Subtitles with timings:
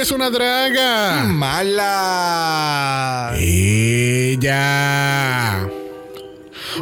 [0.00, 1.24] es una draga.
[1.24, 1.72] Mala.
[3.36, 4.50] Ella.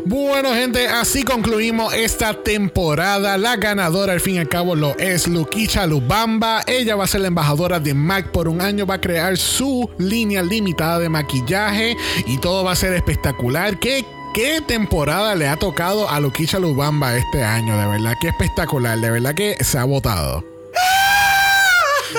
[0.04, 3.36] Bueno, gente, así concluimos esta temporada.
[3.36, 6.62] La ganadora, al fin y al cabo, lo es Luquicha Lubamba.
[6.66, 8.86] Ella va a ser la embajadora de MAC por un año.
[8.86, 11.96] Va a crear su línea limitada de maquillaje
[12.26, 13.80] y todo va a ser espectacular.
[13.80, 17.76] ¿Qué, qué temporada le ha tocado a Luquicha Lubamba este año?
[17.76, 19.00] De verdad que espectacular.
[19.00, 20.44] De verdad que se ha votado.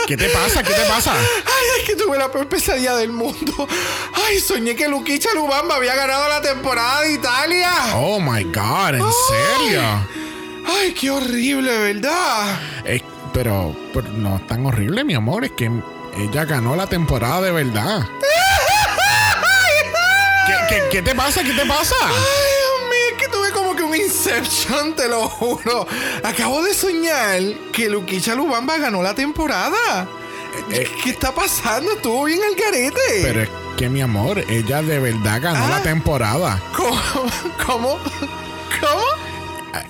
[0.07, 0.63] ¿Qué te pasa?
[0.63, 1.13] ¿Qué te pasa?
[1.13, 3.67] Ay, es que tuve la peor pesadilla del mundo.
[4.13, 7.71] Ay, soñé que Luquicha Lubamba había ganado la temporada de Italia.
[7.95, 9.81] Oh my God, ¿en serio?
[10.67, 12.59] Ay, qué horrible, ¿verdad?
[12.85, 13.01] Eh,
[13.33, 15.45] pero, pero no es tan horrible, mi amor.
[15.45, 15.69] Es que
[16.17, 18.07] ella ganó la temporada de verdad.
[20.47, 21.43] ¿Qué, qué, qué te pasa?
[21.43, 21.95] ¿Qué te pasa?
[22.03, 22.13] Ay,
[23.19, 25.85] que tuve como que un Inception, te lo juro.
[26.23, 27.41] Acabo de soñar
[27.73, 30.07] que Luquicha Lubamba ganó la temporada.
[30.71, 31.91] Eh, ¿Qué está pasando?
[31.93, 32.99] Estuvo bien el garete.
[33.21, 35.69] Pero es que, mi amor, ella de verdad ganó Ah.
[35.69, 36.61] la temporada.
[36.75, 36.99] ¿Cómo?
[37.65, 37.97] ¿Cómo?
[38.79, 39.03] ¿Cómo?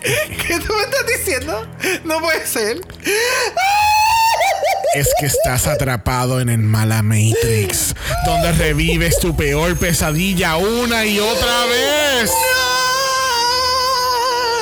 [0.02, 1.68] ¿Qué tú me estás diciendo?
[2.04, 2.82] No puede ser.
[4.96, 7.96] Es que estás atrapado en el mala Matrix,
[8.26, 12.32] donde revives tu peor pesadilla una y otra vez.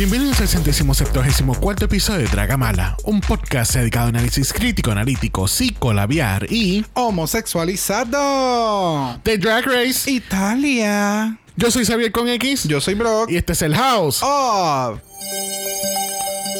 [0.00, 5.46] Bienvenidos al centésimo septuagésimo cuarto episodio de Dragamala, un podcast dedicado a análisis crítico, analítico,
[5.46, 9.20] psicolabiar y Homosexualizado.
[9.22, 10.10] de Drag Race.
[10.10, 11.38] Italia.
[11.54, 13.30] Yo soy Xavier con X Yo soy Brock.
[13.30, 14.20] y este es el House.
[14.22, 14.98] Oh,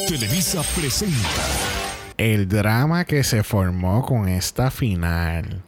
[0.07, 1.17] Televisa presenta
[2.17, 5.63] El drama que se formó con esta final.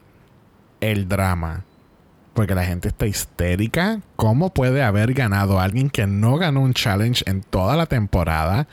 [0.79, 1.65] El drama.
[2.33, 3.99] Porque la gente está histérica.
[4.15, 8.67] ¿Cómo puede haber ganado alguien que no ganó un challenge en toda la temporada?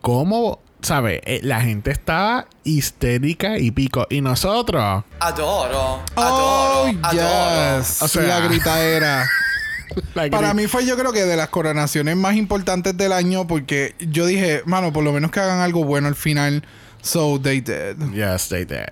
[0.00, 1.20] ¿Cómo, sabe?
[1.26, 4.06] Eh, La gente estaba histérica y pico.
[4.08, 5.04] Y nosotros.
[5.20, 7.78] Adoro, oh, adoro, adoro.
[7.80, 8.02] yes.
[8.02, 9.26] O sea- la gritaera.
[10.14, 13.94] la Para mí fue yo creo que de las coronaciones más importantes del año porque
[14.00, 16.64] yo dije, mano, por lo menos que hagan algo bueno al final.
[17.04, 17.98] So they did.
[18.14, 18.88] Yes, they did.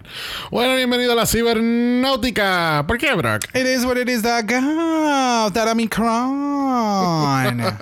[0.50, 2.84] Bueno, bienvenido a la cibernáutica.
[2.86, 3.46] ¿Por qué, Brock?
[3.54, 7.62] It is what it is that God that I'm crying.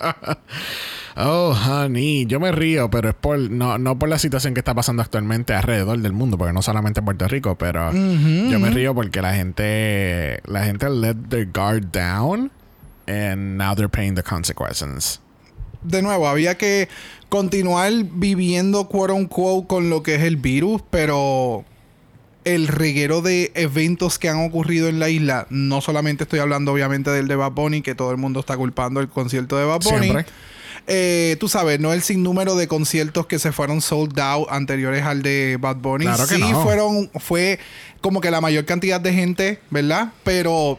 [1.17, 4.73] Oh, honey, yo me río, pero es por no, no por la situación que está
[4.75, 8.95] pasando actualmente alrededor del mundo, porque no solamente en Puerto Rico, pero yo me río
[8.95, 12.51] porque la gente la gente let their guard down
[13.07, 15.21] and now they're paying the consequences.
[15.83, 16.89] De nuevo, había que
[17.29, 21.65] continuar viviendo quote unquote con lo que es el virus, pero
[22.45, 27.11] el reguero de eventos que han ocurrido en la isla, no solamente estoy hablando obviamente
[27.11, 30.11] del de Bad Bunny, que todo el mundo está culpando el concierto de Bad Bunny.
[30.11, 30.27] Siempre.
[30.87, 35.23] Eh, tú sabes, no el sinnúmero de conciertos que se fueron sold out anteriores al
[35.23, 36.07] de Bad Bunny.
[36.07, 36.63] Claro sí, no.
[36.63, 37.59] fueron, fue
[38.01, 40.13] como que la mayor cantidad de gente, ¿verdad?
[40.25, 40.79] Pero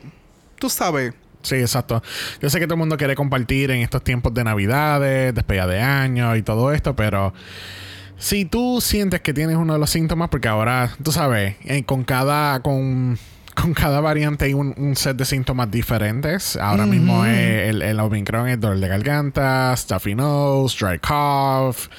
[0.57, 2.01] tú sabes, Sí, exacto.
[2.41, 5.81] Yo sé que todo el mundo quiere compartir en estos tiempos de Navidades, despedida de
[5.81, 7.33] año y todo esto, pero
[8.17, 12.03] si tú sientes que tienes uno de los síntomas, porque ahora, tú sabes, eh, con
[12.03, 13.17] cada con,
[13.61, 16.55] con cada variante hay un, un set de síntomas diferentes.
[16.55, 21.89] Ahora mismo eh, el, el Omicron es dolor de garganta, stuffy nose, dry cough,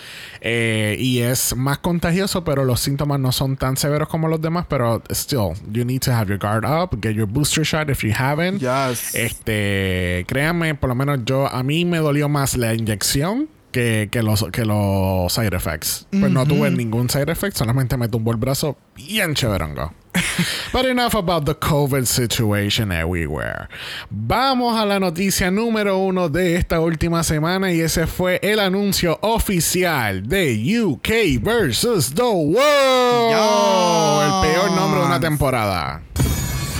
[0.40, 4.66] eh, y es más contagioso, pero los síntomas no son tan severos como los demás,
[4.68, 8.12] pero still, you need to have your guard up, get your booster shot if you
[8.12, 8.60] haven't.
[8.60, 9.14] Yes.
[9.14, 14.22] Este, créanme, por lo menos yo, a mí me dolió más la inyección que, que
[14.22, 16.06] los, que los side effects.
[16.10, 19.92] Pues no tuve ningún side effect, solamente me tumbó el brazo bien chéverongo.
[20.72, 23.68] But enough about the COVID situation everywhere.
[24.10, 29.18] Vamos a la noticia número uno de esta última semana y ese fue el anuncio
[29.22, 33.30] oficial de UK versus The World.
[33.30, 34.26] Ya.
[34.26, 36.02] El peor nombre de una temporada.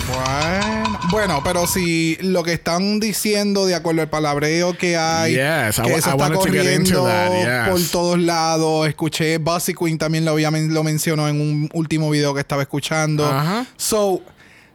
[0.07, 0.72] Bueno,
[1.13, 5.81] bueno, pero si lo que están diciendo de acuerdo al palabreo que hay, Yes, I
[5.83, 7.69] que wa- eso I está corriendo that, yes.
[7.71, 12.39] por todos lados, escuché Bossy Queen también lo, lo mencionó en un último video que
[12.39, 13.25] estaba escuchando.
[13.25, 13.65] Ajá.
[13.77, 14.21] So,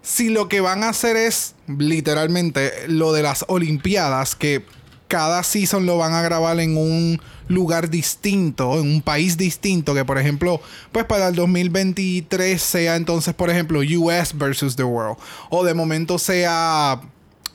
[0.01, 4.65] si lo que van a hacer es literalmente lo de las Olimpiadas, que
[5.09, 10.05] cada season lo van a grabar en un lugar distinto, en un país distinto, que
[10.05, 10.61] por ejemplo,
[10.93, 15.17] pues para el 2023 sea entonces, por ejemplo, US versus the World,
[15.51, 17.01] o de momento sea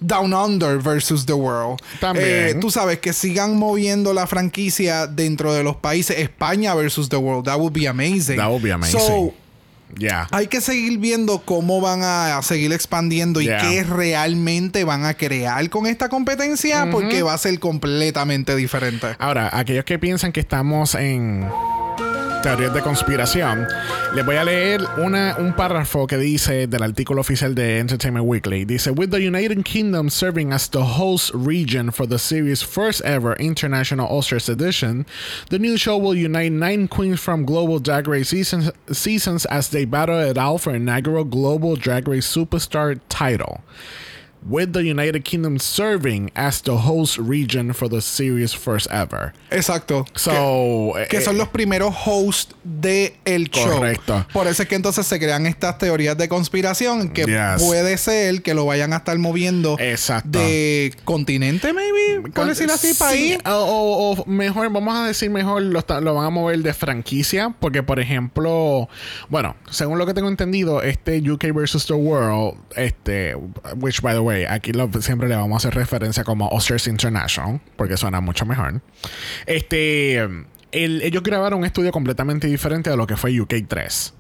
[0.03, 1.79] Down Under versus The World.
[1.99, 2.27] También.
[2.27, 6.19] Eh, tú sabes que sigan moviendo la franquicia dentro de los países.
[6.19, 7.45] España versus The World.
[7.45, 8.37] That would be amazing.
[8.37, 8.99] That would be amazing.
[8.99, 9.33] So,
[10.31, 13.61] Hay que seguir viendo cómo van a, seguir expandiendo y Yeah.
[13.61, 19.07] qué realmente van a crear con esta competencia porque va a ser completamente diferente.
[19.19, 21.45] Ahora, aquellos que piensan que estamos en
[22.43, 23.65] teorías de conspiración,
[24.13, 28.65] les voy a leer una, un párrafo que dice del artículo oficial de Entertainment Weekly.
[28.65, 33.37] Dice, With the United Kingdom serving as the host region for the series' first ever
[33.39, 35.05] International All-Stars edition,
[35.51, 39.85] the new show will unite nine queens from Global Drag Race seasons, seasons as they
[39.85, 43.61] battle it out for inaugural Global Drag Race Superstar title.
[44.45, 49.33] With the United Kingdom serving as the host region for the series' first ever.
[49.49, 50.05] Exacto.
[50.15, 53.77] So, que eh, son los primeros hosts de el show.
[53.77, 54.25] Correcto.
[54.33, 57.63] Por eso es que entonces se crean estas teorías de conspiración que Yes.
[57.63, 60.39] puede ser que lo vayan a estar moviendo Exacto.
[60.39, 63.37] de continente, maybe, por decirlo así, Sí, país.
[63.45, 67.53] O, o- mejor, vamos a decir mejor, lo, lo van a mover de franquicia.
[67.59, 68.89] Porque, por ejemplo,
[69.29, 73.35] bueno, según lo que tengo entendido, este UK versus the World, este,
[73.77, 74.71] which by the way, aquí
[75.01, 78.81] siempre le vamos a hacer referencia como Oscars International, porque suena mucho mejor.
[79.45, 80.15] Este,
[80.71, 84.13] el- ellos grabaron un estudio completamente diferente de lo que fue UK 3.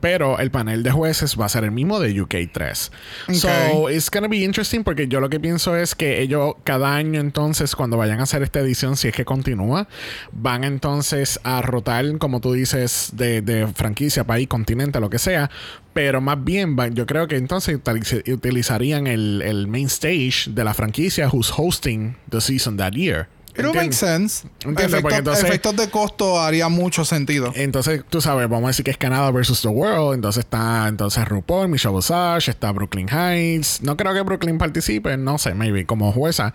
[0.00, 2.92] Pero el panel de jueces va a ser el mismo de UK 3.
[3.32, 7.20] So, it's gonna be interesting porque yo lo que pienso es que ellos cada año
[7.20, 9.88] entonces cuando vayan a hacer esta edición, si es que continúa,
[10.32, 15.50] van entonces a rotar, como tú dices, de, de franquicia, país, continente, lo que sea.
[15.94, 20.62] Pero más bien, van- yo creo que entonces utiliz- utilizarían el, el main stage de
[20.62, 23.26] la franquicia who's hosting the season that year.
[23.58, 24.32] It don't make ¿Entiendes?
[24.32, 24.48] sense.
[24.64, 27.52] Entiendo, Efectos, entonces- efectos de costo haría mucho sentido.
[27.56, 30.14] Entonces, tú sabes, vamos a decir que es Canadá versus The World.
[30.14, 33.82] Entonces está entonces RuPaul, Michelle Visage, está Brooklyn Heights.
[33.82, 36.54] No creo que Brooklyn participe, no sé, maybe como jueza.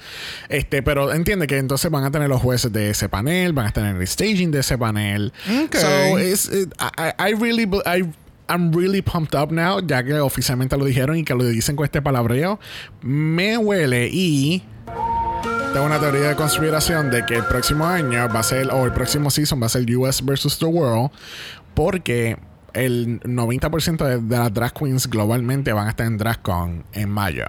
[0.49, 3.71] Este, pero entiende que entonces van a tener los jueces de ese panel, van a
[3.71, 5.33] tener el staging de ese panel.
[5.65, 5.75] Ok.
[5.75, 8.03] So, it's, it- I, I really, I,
[8.47, 11.85] I'm really pumped up now, ya que oficialmente lo dijeron y que lo dicen con
[11.85, 12.59] este palabreo.
[13.01, 14.63] Me huele y
[15.73, 18.91] tengo una teoría de conspiración de que el próximo año va a ser, o el
[18.93, 21.09] próximo season va a ser US versus the World,
[21.73, 22.37] porque
[22.73, 27.45] el 90% de, de las drag queens globalmente van a estar en DragCon en mayo.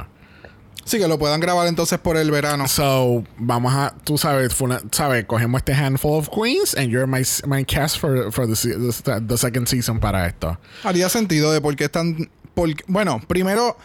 [0.86, 2.68] Sí, que lo puedan grabar entonces por el verano.
[2.68, 4.54] So, vamos a, tú sabes,
[4.90, 9.38] sabes, cogemos este handful of queens and you're my, my cast for, for the, the
[9.38, 10.58] second season para esto.
[10.82, 12.30] Haría sentido de por qué están.
[12.54, 13.78] por- bueno, primero,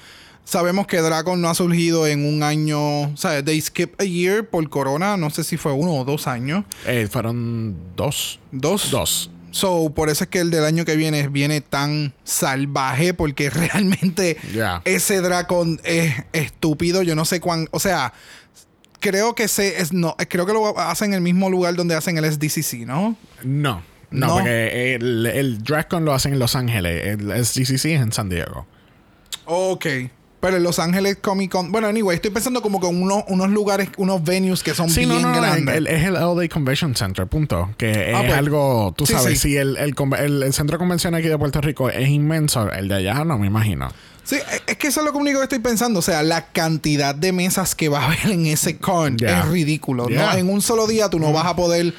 [0.49, 3.01] sabemos que Dragon no ha surgido en un año.
[3.03, 5.15] O sea, they skip a year por corona.
[5.17, 6.65] No sé si fue uno o dos años.
[6.85, 8.39] Eh, fueron dos.
[8.51, 8.91] Dos.
[8.91, 9.31] Dos.
[9.51, 14.37] So, por eso es que el del año que viene viene tan salvaje, porque realmente
[14.85, 17.01] ese Dragon es estúpido.
[17.01, 17.67] Yo no sé cuán.
[17.71, 18.13] O sea,
[18.99, 22.17] creo que se es no, creo que lo hacen en el mismo lugar donde hacen
[22.17, 23.15] el SDCC, ¿no?
[23.43, 23.81] No.
[24.11, 24.33] No, No.
[24.35, 27.19] porque el, el DragCon lo hacen en Los Ángeles.
[27.19, 28.65] El SGCC es en San Diego.
[29.45, 29.85] Ok.
[30.41, 31.71] Pero en Los Ángeles Comic Con.
[31.71, 35.21] Bueno, anyway, estoy pensando como con unos, unos lugares, unos venues que son Sí, bien
[35.21, 35.75] no, no, grandes.
[35.75, 37.71] el- es el LA Convention Center, punto.
[37.77, 38.37] Que Ah, es pues.
[38.37, 39.49] algo, tú Sí, sabes, sí.
[39.49, 42.87] si el, el, el- el centro de convención aquí de Puerto Rico es inmenso, el
[42.87, 43.91] de allá no me imagino.
[44.23, 44.37] Sí,
[44.67, 45.99] es que eso es lo único que estoy pensando.
[45.99, 49.39] O sea, la cantidad de mesas que va a haber en ese con Yeah.
[49.41, 50.07] es ridículo.
[50.07, 50.33] ¿no?
[50.33, 51.93] En un solo día tú no vas a poder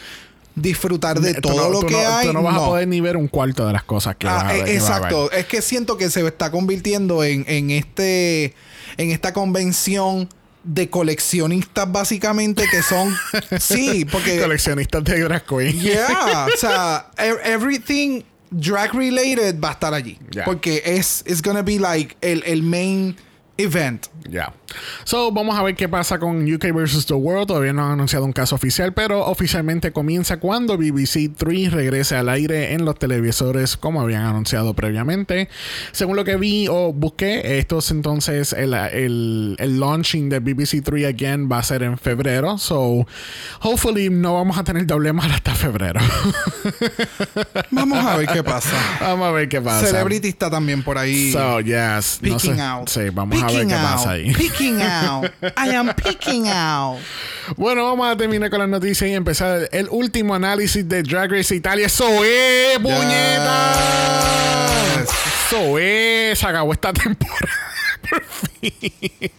[0.60, 2.26] disfrutar de todo no- lo que no- hay.
[2.28, 2.62] Tú no vas no.
[2.64, 4.64] a poder ni ver un cuarto de las cosas que Ah, vas a ver.
[4.64, 5.02] que vas a ver.
[5.02, 5.32] exacto.
[5.32, 8.54] Es que siento que se está convirtiendo en, en este
[8.96, 10.28] en esta convención
[10.62, 13.14] de coleccionistas básicamente que son
[13.60, 15.80] sí, porque Coleccionistas de drag queen.
[15.80, 20.18] Yeah, o sea, e- everything drag related va a estar allí.
[20.30, 20.44] Yeah.
[20.44, 23.16] Porque es it's gonna be like el, el main
[23.56, 24.06] event.
[24.28, 24.52] Ya.
[25.04, 27.06] So, vamos a ver qué pasa con UK vs.
[27.06, 27.48] The World.
[27.48, 32.28] Todavía no han anunciado un caso oficial, pero oficialmente comienza cuando BBC 3 regrese al
[32.28, 35.48] aire en los televisores, como habían anunciado previamente.
[35.92, 41.06] Según lo que vi o busqué, estos entonces, el, el, el launching de BBC 3
[41.06, 42.58] again va a ser en febrero.
[42.58, 43.06] So,
[43.60, 46.00] hopefully no vamos a tener doble mal hasta febrero.
[47.70, 48.76] Vamos a ver qué pasa.
[49.00, 49.86] vamos a ver qué pasa.
[49.86, 51.32] Celebrity está también por ahí.
[51.32, 52.18] So, yes.
[52.22, 52.60] No Peeking sé.
[52.62, 52.88] out.
[52.88, 53.82] Sí, vamos a ver qué out.
[53.82, 54.32] pasa ahí.
[54.60, 55.30] Peeking out.
[55.56, 56.98] I am peeking out.
[57.56, 61.54] Bueno, vamos a terminar con las noticias y empezar el último análisis de Drag Race
[61.54, 61.86] Italia.
[61.86, 63.74] ¡Eso es, puñeta!
[65.02, 66.38] ¡Eso es!
[66.38, 67.48] Se acabó esta temporada.
[68.10, 69.30] Por fin.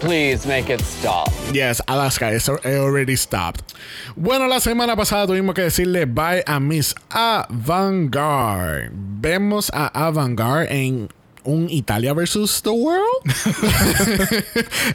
[0.00, 1.28] Please make it stop.
[1.52, 3.74] Yes, Alaska, it's already stopped.
[4.16, 8.90] Bueno, la semana pasada tuvimos que decirle bye a Miss Avantgarde.
[8.92, 11.08] Vemos a Avantgarde en
[11.46, 13.02] un Italia versus the world.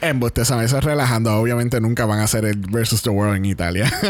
[0.00, 1.34] en eso es relajando.
[1.36, 3.92] Obviamente nunca van a hacer el versus the world en Italia.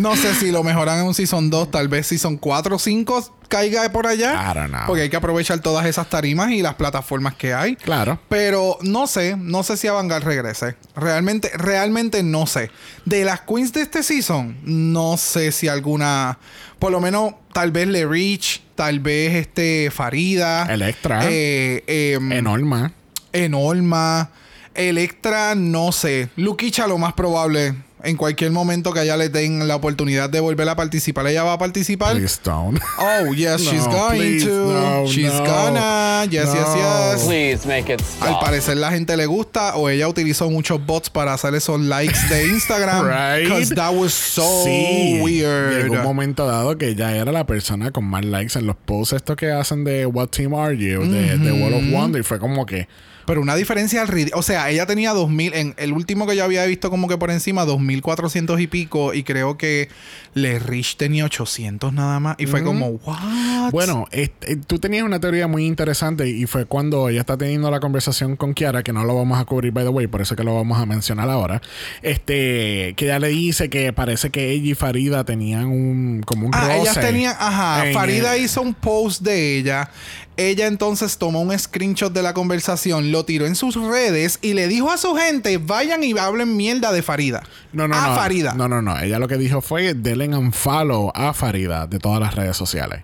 [0.00, 3.36] No sé si lo mejoran en un Season 2, tal vez Season 4 o 5
[3.48, 4.34] caiga por allá.
[4.34, 4.82] I don't know.
[4.86, 7.76] Porque hay que aprovechar todas esas tarimas y las plataformas que hay.
[7.76, 8.18] claro.
[8.28, 10.76] Pero no sé, no sé si Avangar regrese.
[10.94, 12.70] Realmente, realmente no sé.
[13.04, 16.38] De las queens de este season, no sé si alguna,
[16.78, 21.20] por lo menos tal vez Le Rich, tal vez este Farida, Electra.
[21.24, 22.92] eh, em, Enorma.
[23.32, 24.30] Enorma,
[24.74, 26.28] Electra, no sé.
[26.36, 27.74] Luquicha lo más probable.
[28.02, 31.54] En cualquier momento que ella le den la oportunidad de volver a participar, ella va
[31.54, 32.14] a participar.
[32.14, 32.78] Please don't.
[32.98, 34.50] Oh, yes, No, she's going please, to.
[34.50, 36.24] no, she's no, gonna.
[36.30, 36.76] Yes, yes, no.
[36.76, 37.24] yes.
[37.24, 38.44] Please make it Al stop.
[38.44, 42.46] parecer la gente le gusta o ella utilizó muchos bots para hacer esos likes de
[42.48, 43.06] Instagram.
[43.06, 43.48] Right.
[43.48, 45.18] Because that was so sí.
[45.22, 45.84] weird.
[45.84, 49.14] Llegó un momento dado que ella era la persona con más likes en los posts
[49.14, 52.20] estos que hacen de What Team Are You, de, de World of Wonder.
[52.20, 52.88] Y fue como que.
[53.26, 55.54] Pero una diferencia al O sea, ella tenía 2000.
[55.54, 59.12] En el último que yo había visto como que por encima, 2400 y pico.
[59.14, 59.88] Y creo que
[60.34, 62.36] Le Rich tenía 800 nada más.
[62.38, 63.70] Y fue como, ¿what?
[63.72, 67.80] Bueno, este, tú tenías una teoría muy interesante y fue cuando ella está teniendo la
[67.80, 70.44] conversación con Kiara, que no lo vamos a cubrir, by the way, por eso que
[70.44, 71.60] lo vamos a mencionar ahora.
[72.02, 76.54] Este, que ella le dice que parece que ella y Farida tenían un, como un
[76.54, 76.80] Ah, roce.
[76.80, 79.90] ellas tenían, ajá, Farida el- hizo un post de ella.
[80.38, 84.68] Ella entonces tomó un screenshot de la conversación, lo tiró en sus redes y le
[84.68, 87.42] dijo a su gente, vayan y hablen mierda de Farida.
[87.72, 88.14] No, no, a no.
[88.16, 88.52] Farida.
[88.54, 88.98] No, no, no.
[89.00, 93.02] Ella lo que dijo fue denle un follow a Farida de todas las redes sociales.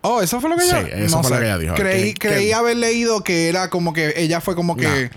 [0.00, 1.74] Oh, eso fue lo que Sí, ella eso no fue lo que ella dijo.
[1.74, 5.10] Creí, Que- creí que- haber leído que era como que ella fue como que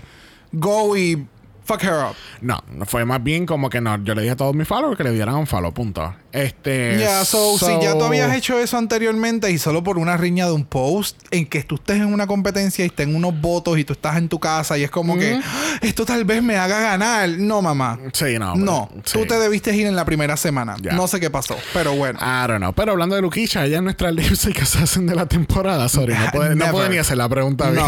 [0.52, 1.26] go y
[1.66, 2.16] fuck her up.
[2.40, 4.02] No, fue más bien como que no.
[4.04, 6.14] Yo le dije a todos mis followers que le dieran un follow, punto.
[6.32, 6.98] Este.
[6.98, 10.52] Ya, so, si ya tú habías hecho eso anteriormente y solo por una riña de
[10.52, 13.94] un post en que tú estés en una competencia y estén unos votos y tú
[13.94, 17.28] estás en tu casa y es como que "Ah, esto tal vez me haga ganar.
[17.30, 17.98] No, mamá.
[18.12, 18.54] Sí, no.
[18.54, 19.26] No, pero- tú sí.
[19.28, 20.76] te debiste ir en la primera semana.
[20.92, 22.18] No sé qué pasó, pero bueno.
[22.20, 22.72] I don't know.
[22.74, 25.88] Pero hablando de Luquicha, ella es nuestra lipstick assassin de la temporada.
[25.88, 27.82] Sorry, no puede, no puede ni hacer la pregunta bien.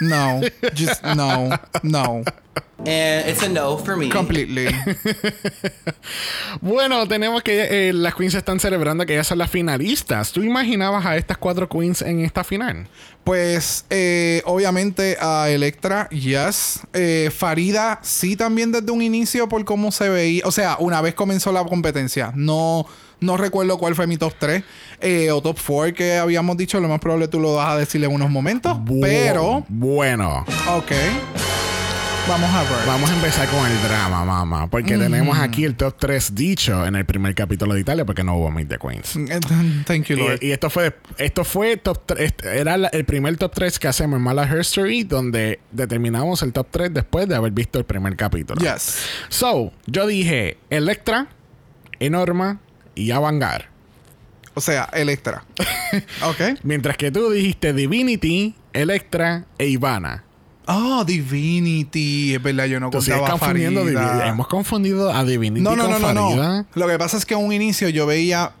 [0.00, 0.40] No, no,
[0.76, 1.48] just no,
[1.82, 2.22] no,
[2.84, 4.08] And it's a no for me.
[4.08, 4.66] completely.
[6.60, 10.32] Bueno, tenemos que eh, las queens están celebrando que ellas son las finalistas.
[10.32, 12.88] ¿Tú imaginabas a estas cuatro queens en esta final?
[13.24, 16.80] Pues eh, obviamente a Electra, yes.
[16.92, 20.42] Eh, Farida, sí también desde un inicio por cómo se veía.
[20.44, 22.32] O sea, una vez comenzó la competencia.
[22.34, 22.86] No,
[23.20, 24.62] no recuerdo cuál fue mi top 3
[25.32, 26.80] o top 4 que habíamos dicho.
[26.80, 28.76] Lo más probable tú lo vas a decir en unos momentos.
[28.78, 30.92] Bu- Pero, Bueno, ok.
[32.28, 32.86] Vamos a ver.
[32.86, 34.66] vamos a empezar con el drama, mamá.
[34.68, 38.36] Porque tenemos aquí el top 3 dicho en el primer capítulo de Italia porque no
[38.36, 39.12] hubo Meet the Queens.
[39.86, 40.38] Thank you, Lord.
[40.40, 43.88] Y, y esto fue esto fue top 3 era la- el primer top 3 que
[43.88, 48.16] hacemos en Mala History donde determinamos el top 3 después de haber visto el primer
[48.16, 48.60] capítulo.
[48.60, 48.98] yes.
[49.28, 51.26] So, yo dije Electra,
[52.00, 52.60] Enorma
[52.94, 53.68] y Avangar.
[54.54, 55.44] O sea, Electra.
[56.22, 56.60] ok.
[56.62, 60.24] Mientras que tú dijiste Divinity, Electra e Ivana.
[60.66, 62.34] Oh, Divinity.
[62.34, 64.28] Es verdad, yo no contaba confundiendo Farida.
[64.28, 66.66] Hemos confundido a Divinity No, no, con no, no, no.
[66.74, 68.52] Lo que pasa es que en un inicio yo veía,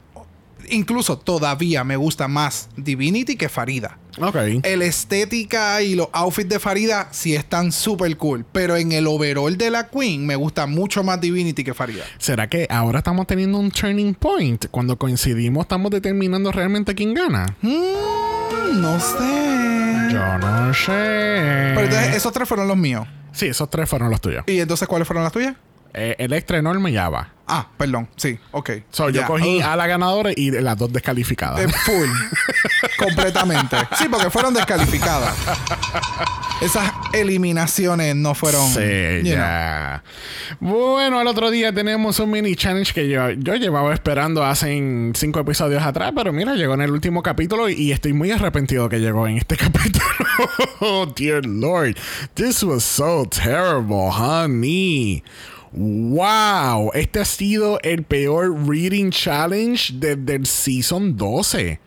[0.68, 3.98] incluso todavía me gusta más Divinity que Farida.
[4.20, 4.36] Ok.
[4.62, 9.56] El estética y los outfits de Farida sí están súper cool, pero en el overall
[9.56, 12.04] de la Queen me gusta mucho más Divinity que Farida.
[12.18, 14.66] ¿Será que ahora estamos teniendo un turning point?
[14.70, 17.56] Cuando coincidimos, estamos determinando realmente quién gana.
[17.62, 19.51] Mm, no sé.
[20.12, 20.92] Yo no sé.
[21.74, 23.06] Pero entonces esos tres fueron los míos.
[23.32, 24.44] Sí, esos tres fueron los tuyos.
[24.46, 25.54] ¿Y entonces cuáles fueron las tuyas?
[25.94, 27.32] Eh, Electra, Enorme y Ava.
[27.46, 28.08] Ah, perdón.
[28.16, 28.70] Sí, ok.
[28.90, 31.60] So, yo cogí a la ganadora y las dos descalificadas.
[31.60, 32.08] Eh, full.
[32.98, 33.76] Completamente.
[33.98, 35.36] Sí, porque fueron descalificadas.
[36.62, 38.70] Esas eliminaciones no fueron.
[38.70, 40.02] Sí, ya.
[40.60, 45.40] Bueno, el otro día tenemos un mini challenge que yo, yo llevaba esperando hace cinco
[45.40, 48.98] episodios atrás, pero mira, llegó en el último capítulo y, y estoy muy arrepentido que
[48.98, 50.06] llegó en este capítulo.
[50.80, 51.96] oh, dear Lord.
[52.34, 55.22] This was so terrible, honey.
[55.72, 61.80] Wow, este ha sido el peor reading challenge desde el season 12.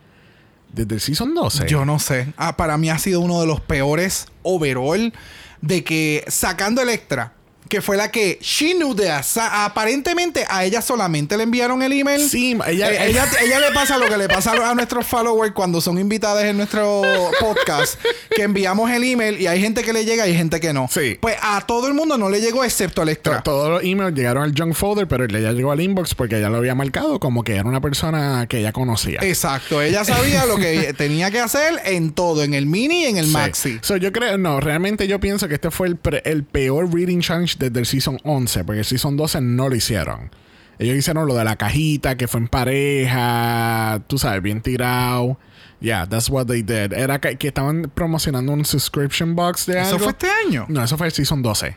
[0.72, 1.68] Desde el season 12.
[1.68, 2.32] Yo no sé.
[2.36, 5.12] Ah, para mí ha sido uno de los peores overall.
[5.60, 7.32] De que sacando Electra,
[7.68, 9.36] que fue la que she knew this.
[9.36, 12.28] A- Aparentemente a ella solamente le enviaron el email.
[12.28, 15.80] Sí, ella, Eh, ella, ella le pasa lo que le pasa a nuestros followers cuando
[15.80, 17.02] son invitadas en nuestro
[17.40, 17.98] podcast,
[18.34, 20.88] que enviamos el email y hay gente que le llega y hay gente que no.
[20.90, 21.18] Sí.
[21.20, 23.42] Pues a todo el mundo no le llegó excepto al extra.
[23.42, 26.58] todos los emails llegaron al junk folder, pero ella llegó al inbox porque ella lo
[26.58, 29.20] había marcado como que era una persona que ella conocía.
[29.22, 33.16] Exacto, ella sabía lo que tenía que hacer en todo, en el mini y en
[33.18, 33.32] el Sí.
[33.32, 33.78] maxi.
[33.82, 37.20] So, yo creo, no, realmente yo pienso que este fue el, pre- el peor reading
[37.20, 40.30] challenge desde el season 11, porque el season 12 no lo hicieron.
[40.78, 45.38] Ellos hicieron lo de la cajita, que fue en pareja, tú sabes, bien tirado.
[45.80, 46.92] Yeah, that's what they did.
[46.92, 50.04] Era que, que estaban promocionando un subscription box de ¿Eso algo.
[50.04, 50.66] fue este año?
[50.68, 51.76] No, eso fue el season 12.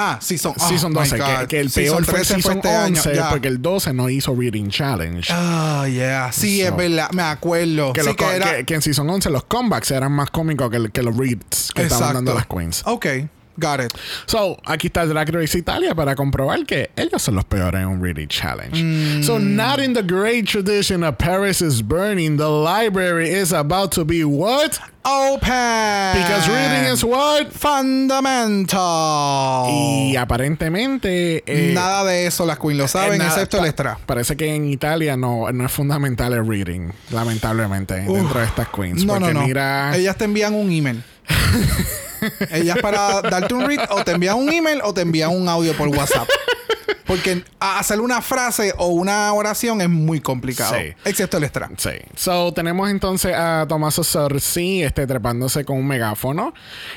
[0.00, 2.68] Ah, Season, oh season my 12, que, el Season peor fue el 13 season este
[2.68, 3.30] año, 11, ya.
[3.30, 5.28] porque el 12 no hizo reading challenge.
[5.32, 6.30] Ah, yeah.
[6.30, 6.68] Sí, So.
[6.68, 7.10] es verdad.
[7.10, 7.92] Me acuerdo.
[7.92, 8.62] que, sí, los que era...
[8.64, 12.32] que- en Season 11 los comebacks eran más cómicos que los reads que estaban dando
[12.34, 12.82] las queens.
[12.86, 13.06] Ok,
[13.58, 13.92] got it.
[14.26, 18.02] So, aquí está Drag Race Italia para comprobar que ellos son los peores en un
[18.02, 18.82] reading challenge.
[18.82, 19.22] Mm.
[19.24, 24.04] So, not in the great tradition of Paris is burning, the library is about to
[24.04, 24.78] be what?
[25.04, 26.20] Open.
[26.20, 27.50] Because reading is what?
[27.52, 28.78] fundamental.
[29.70, 31.42] Y aparentemente...
[31.46, 33.98] eh, Nada de eso las queens lo saben, eh, nada, excepto el extra.
[34.06, 39.04] Parece que en Italia no, no es fundamental el reading, lamentablemente, dentro de estas queens.
[39.04, 39.46] No, no, no.
[39.46, 39.96] mira...
[39.96, 41.02] Ellas te envían un email.
[42.50, 45.76] Ellas para darte un read o te envían un email o te envían un audio
[45.76, 46.28] por WhatsApp.
[47.06, 50.74] Porque hacer una frase o una oración es muy complicado.
[50.74, 50.92] Sí.
[51.06, 51.70] Excepto el extra.
[51.78, 51.92] Sí.
[52.14, 56.52] So, tenemos entonces a Tommaso Sorsi este, trepándose con un megáfono.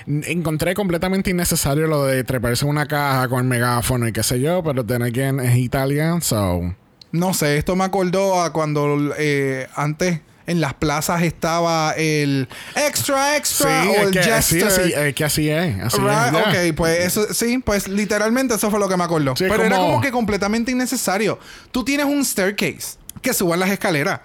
[0.06, 4.42] Encontré completamente innecesario lo de treparse en una caja con el megáfono y qué sé
[4.42, 6.76] yo, pero then again es Italia, so...
[7.14, 13.38] No sé, esto me acordó a cuando eh, antes en las plazas estaba el extra
[13.38, 14.64] extra o es el que, sí, jester.
[14.68, 15.84] así, es que así es.
[15.84, 16.70] Así Right, es, ya.
[16.70, 19.36] Ok, pues eso sí, pues literalmente eso fue lo que me acordó.
[19.36, 21.40] Sí, es Pero era como- como que completamente innecesario.
[21.72, 24.22] Tú tienes un staircase que suban las escaleras.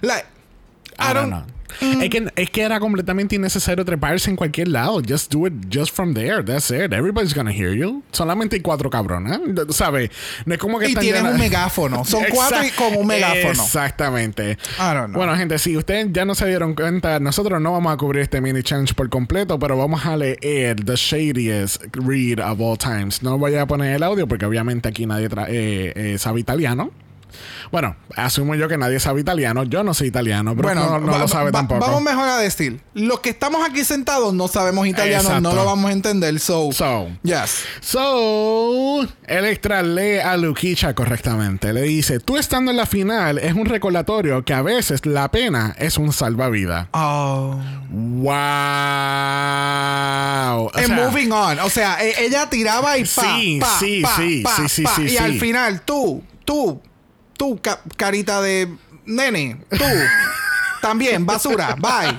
[0.00, 0.26] Like,
[0.98, 1.55] I I don't don't- know.
[1.80, 5.00] Es, que, es que era completamente innecesario treparse en cualquier lado.
[5.06, 6.42] Just do it just from there.
[6.42, 6.92] That's it.
[6.92, 8.02] Everybody's gonna hear you.
[8.12, 9.40] Solamente hay cuatro cabronas.
[9.70, 10.10] ¿Sabes?
[10.44, 12.04] No es como que Y están tienen llenas- un megáfono.
[12.04, 13.50] Son cuatro y con un megáfono.
[13.50, 14.52] Exactamente.
[14.78, 15.16] I don't know.
[15.16, 18.40] Bueno, gente, si ustedes ya no se dieron cuenta, nosotros no vamos a cubrir este
[18.40, 23.22] mini challenge por completo, pero vamos a leer The Shadiest Read of All Times.
[23.22, 26.90] No voy a poner el audio porque obviamente aquí nadie eh, eh, sabe italiano.
[27.72, 29.64] Bueno, asumo yo que nadie sabe italiano.
[29.64, 31.80] Yo no sé italiano, pero Bueno, no, lo sabe tampoco.
[31.80, 32.80] Vamos mejor a decir.
[32.94, 35.40] Los que estamos aquí sentados no sabemos italiano, Exacto.
[35.48, 36.38] no lo vamos a entender.
[36.40, 37.08] So, So.
[37.22, 37.64] yes.
[37.80, 41.72] So, Electra lee a Luquicha correctamente.
[41.72, 45.74] Le dice, tú estando en la final es un recordatorio que a veces la pena
[45.78, 46.86] es un salvavidas.
[46.92, 47.58] Oh.
[47.90, 48.32] Wow.
[50.66, 51.58] O And sea, moving on.
[51.60, 54.82] O sea, e- ella tiraba y pa, Sí, pa, sí, pa, sí, pa, sí, sí,
[54.82, 54.94] pa.
[54.96, 56.80] sí, Y al final, tú, tú,
[57.36, 58.68] tú, ca- carita de
[59.04, 59.84] nene, tú,
[60.82, 62.10] también, basura, bye.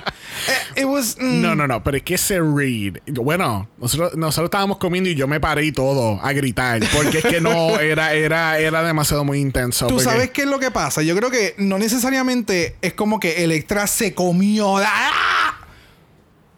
[0.76, 1.16] Eh, It was...
[1.18, 2.98] mm, No, no, no, pero es que ese read.
[3.06, 6.80] Bueno, nosotros, nosotros estábamos comiendo y yo me paré y todo a gritar.
[6.94, 9.86] Porque es que no, era, era, era demasiado muy intenso.
[9.86, 11.02] Tú porque- sabes qué es lo que pasa.
[11.02, 14.76] Yo creo que no necesariamente es como que Electra se comió.
[14.78, 15.54] ¡Ah!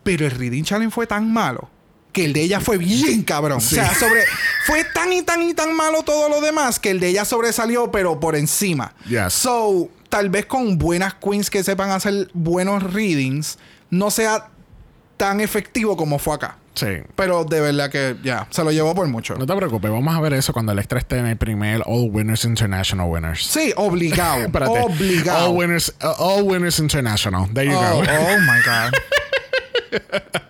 [0.02, 1.70] Pero el Reading Challenge fue tan malo
[2.12, 3.58] que el de ella fue bien cabrón.
[3.58, 4.22] O sea, sobre.
[4.66, 7.90] Fue tan y tan y tan malo todo lo demás que el de ella sobresalió,
[7.90, 8.94] pero por encima.
[9.08, 9.32] Yes.
[9.32, 13.58] So, tal vez con buenas queens que sepan hacer buenos readings,
[13.90, 14.48] no sea
[15.16, 16.56] tan efectivo como fue acá.
[16.74, 16.86] Sí.
[17.16, 19.34] Pero de verdad que ya, se lo llevó por mucho.
[19.34, 22.08] No te preocupes, vamos a ver eso cuando el extra esté en el primer All
[22.10, 23.44] Winners International Winners.
[23.44, 24.46] Sí, obligado.
[24.84, 25.50] Obligado.
[25.50, 27.48] All Winners, uh, All Winners International.
[27.52, 28.06] There you Oh, go.
[28.08, 30.00] oh my God.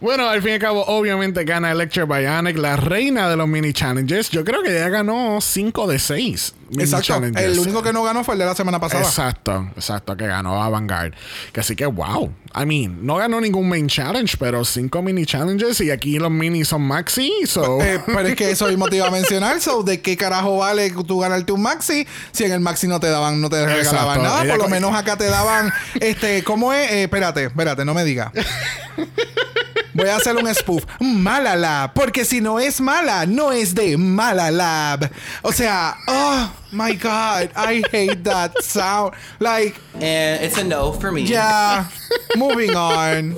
[0.00, 3.72] Bueno, al fin y al cabo, obviamente gana Electra Bionic, la reina de los mini
[3.72, 4.30] challenges.
[4.30, 7.22] Yo creo que ya ganó 5 de 6 mini Exacto.
[7.38, 9.02] El único que no ganó fue el de la semana pasada.
[9.02, 11.16] Exacto, exacto, que ganó Avantgarde.
[11.52, 12.32] Que así que, wow.
[12.54, 16.68] I mean, no ganó ningún main challenge, pero 5 mini challenges y aquí los minis
[16.68, 17.80] son maxi, so.
[17.80, 19.60] Eh, pero es que eso mismo te iba a mencionar.
[19.60, 23.08] So, ¿de qué carajo vale tú ganarte un maxi si en el maxi no te
[23.08, 24.22] daban, no te regalaban Exacto.
[24.22, 24.44] nada?
[24.44, 26.90] Por lo menos acá te daban, este, ¿cómo es?
[26.90, 28.32] Eh, espérate, espérate, no me diga.
[29.94, 30.84] Voy a hacer un spoof.
[31.00, 31.92] Malala.
[31.94, 35.10] Porque si no es mala, no es de Malalab.
[35.42, 37.50] O sea, oh my God.
[37.54, 39.14] I hate that sound.
[39.40, 41.22] Like, And it's a no for me.
[41.22, 41.86] yeah.
[42.36, 43.36] Moving on.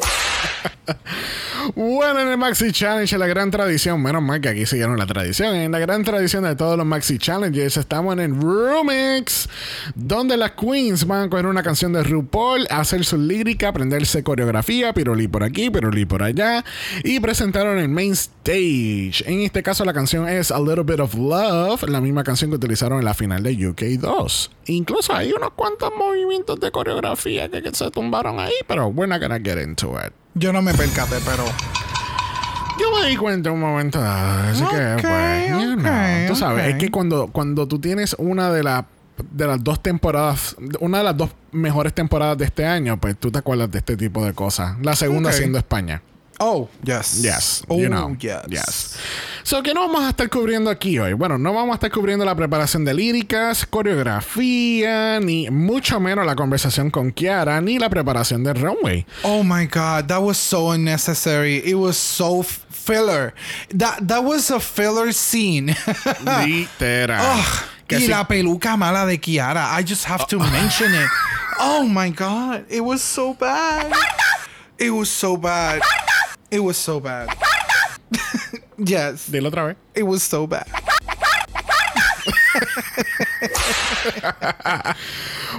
[1.75, 5.07] Bueno, en el Maxi Challenge, en la gran tradición, menos mal que aquí siguieron la
[5.07, 9.49] tradición, en la gran tradición de todos los Maxi Challenges, estamos en el Roomix,
[9.95, 14.93] donde las queens van a coger una canción de RuPaul, hacer su lírica, aprenderse coreografía,
[14.93, 16.63] pirulí por aquí, pirulí por allá,
[17.03, 19.25] y presentaron el main stage.
[19.25, 22.57] En este caso, la canción es A Little Bit of Love, la misma canción que
[22.57, 24.51] utilizaron en la final de UK 2.
[24.67, 29.21] Incluso hay unos cuantos movimientos de coreografía que, que se tumbaron ahí, pero we're not
[29.21, 30.13] gonna get into it.
[30.35, 31.45] Yo no me percaté, pero.
[32.79, 36.67] Yo me di cuenta un momento dado, así que, Ok, pues, you know, tú sabes,
[36.67, 38.85] es que cuando, cuando tú tienes una de las
[39.31, 43.31] de las dos temporadas, una de las dos mejores temporadas de este año, pues tú
[43.31, 44.75] te acuerdas de este tipo de cosas.
[44.83, 46.03] La segunda siendo España.
[46.41, 47.23] Oh, yes.
[47.23, 48.17] Yes, Oh, you know.
[48.19, 48.43] yes.
[48.49, 48.97] Yes.
[49.47, 51.13] So, ¿qué no vamos a estar cubriendo aquí hoy?
[51.13, 56.35] Bueno, no vamos a estar cubriendo la preparación de líricas, coreografía, ni mucho menos la
[56.35, 59.05] conversación con Kiara, ni la preparación de runway.
[59.23, 61.59] Oh my god, that was so unnecessary.
[61.59, 63.35] It was so filler.
[63.77, 65.67] That that was a filler scene.
[66.25, 67.21] Literal.
[67.21, 69.75] Ugh, Que y si- la peluca mala de Kiara.
[69.79, 71.09] I just have to mention it.
[71.61, 73.93] Oh my god, it was so bad.
[74.79, 75.83] It was so bad.
[76.51, 77.29] It was so bad.
[78.79, 79.77] yes, Dilo otra vez.
[79.95, 80.67] it was so bad.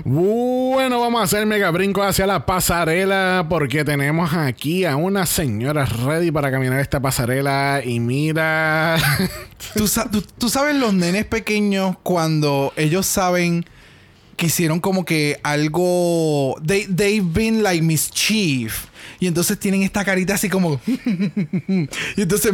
[0.03, 5.85] Bueno, vamos a hacer mega brinco hacia la pasarela porque tenemos aquí a una señora
[5.85, 8.97] ready para caminar esta pasarela y mira...
[9.73, 13.65] ¿Tú, sa- tú- tú sabes los nenes pequeños cuando ellos saben
[14.37, 16.55] que hicieron como que algo.
[16.65, 18.87] They, they've been like mischief.
[19.25, 20.79] Y entonces tienen esta carita así como.
[20.85, 22.53] y entonces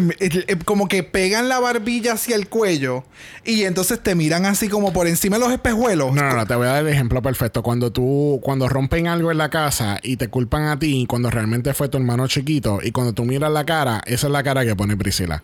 [0.63, 3.03] como que pegan la barbilla hacia el cuello.
[3.43, 6.13] Y entonces te miran así como por encima de los espejuelos.
[6.13, 7.62] No, no, no, te voy a dar el ejemplo perfecto.
[7.62, 11.73] Cuando tú, cuando rompen algo en la casa y te culpan a ti, cuando realmente
[11.73, 14.73] fue tu hermano chiquito, y cuando tú miras la cara, esa es la cara que
[14.73, 15.43] pone Priscila.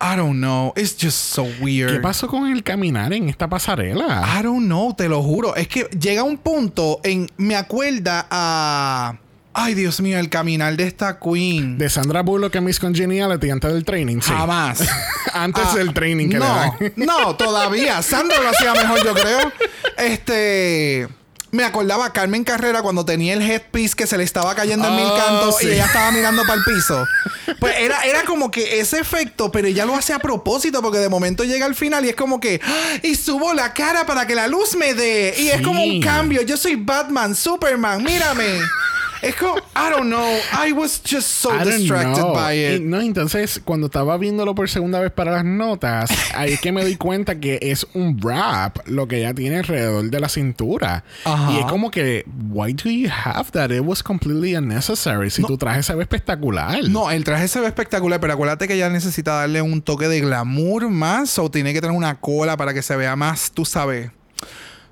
[0.00, 0.72] I don't know.
[0.76, 1.90] It's just so weird.
[1.90, 4.24] ¿Qué pasó con el caminar en esta pasarela?
[4.38, 5.56] I don't know, te lo juro.
[5.56, 7.28] Es que llega un punto en.
[7.36, 9.18] Me acuerda a.
[9.60, 11.78] Ay, Dios mío, el caminar de esta queen.
[11.78, 14.30] De Sandra Bullock en Miss Congeniality antes del training, sí.
[14.32, 14.80] Jamás.
[15.32, 16.72] Antes Ah, del training que le no, dan.
[16.96, 18.00] no, todavía.
[18.02, 19.52] Sandra lo hacía mejor, yo creo.
[19.98, 21.08] Este.
[21.50, 24.96] Me acordaba a Carmen Carrera cuando tenía el headpiece que se le estaba cayendo en
[24.96, 25.66] mil Oh, cantos sí.
[25.66, 27.04] y ella estaba mirando para el piso.
[27.60, 31.08] Pues era, era como que ese efecto, pero ella lo hace a propósito porque de
[31.08, 32.60] momento llega al final y es como que.
[32.62, 32.98] ¡Ah!
[33.02, 35.34] Y subo la cara para que la luz me dé.
[35.38, 36.42] Y es como un cambio.
[36.42, 38.60] Yo soy Batman, Superman, mírame.
[39.22, 40.36] Es como, I don't know.
[40.52, 42.82] I was just so I distracted by Y it.
[42.82, 46.82] no, entonces cuando estaba viéndolo por segunda vez para las notas, ahí es que me
[46.82, 51.04] doy cuenta que es un wrap lo que ella tiene alrededor de la cintura.
[51.24, 51.52] Ajá.
[51.52, 53.70] Y es como que, why do you have that?
[53.70, 55.30] It was completely unnecessary.
[55.30, 56.88] Si tu traje se ve espectacular.
[56.88, 60.20] No, el traje se ve espectacular, pero acuérdate que ella necesita darle un toque de
[60.20, 64.10] glamour más o tiene que tener una cola para que se vea más, tú sabes.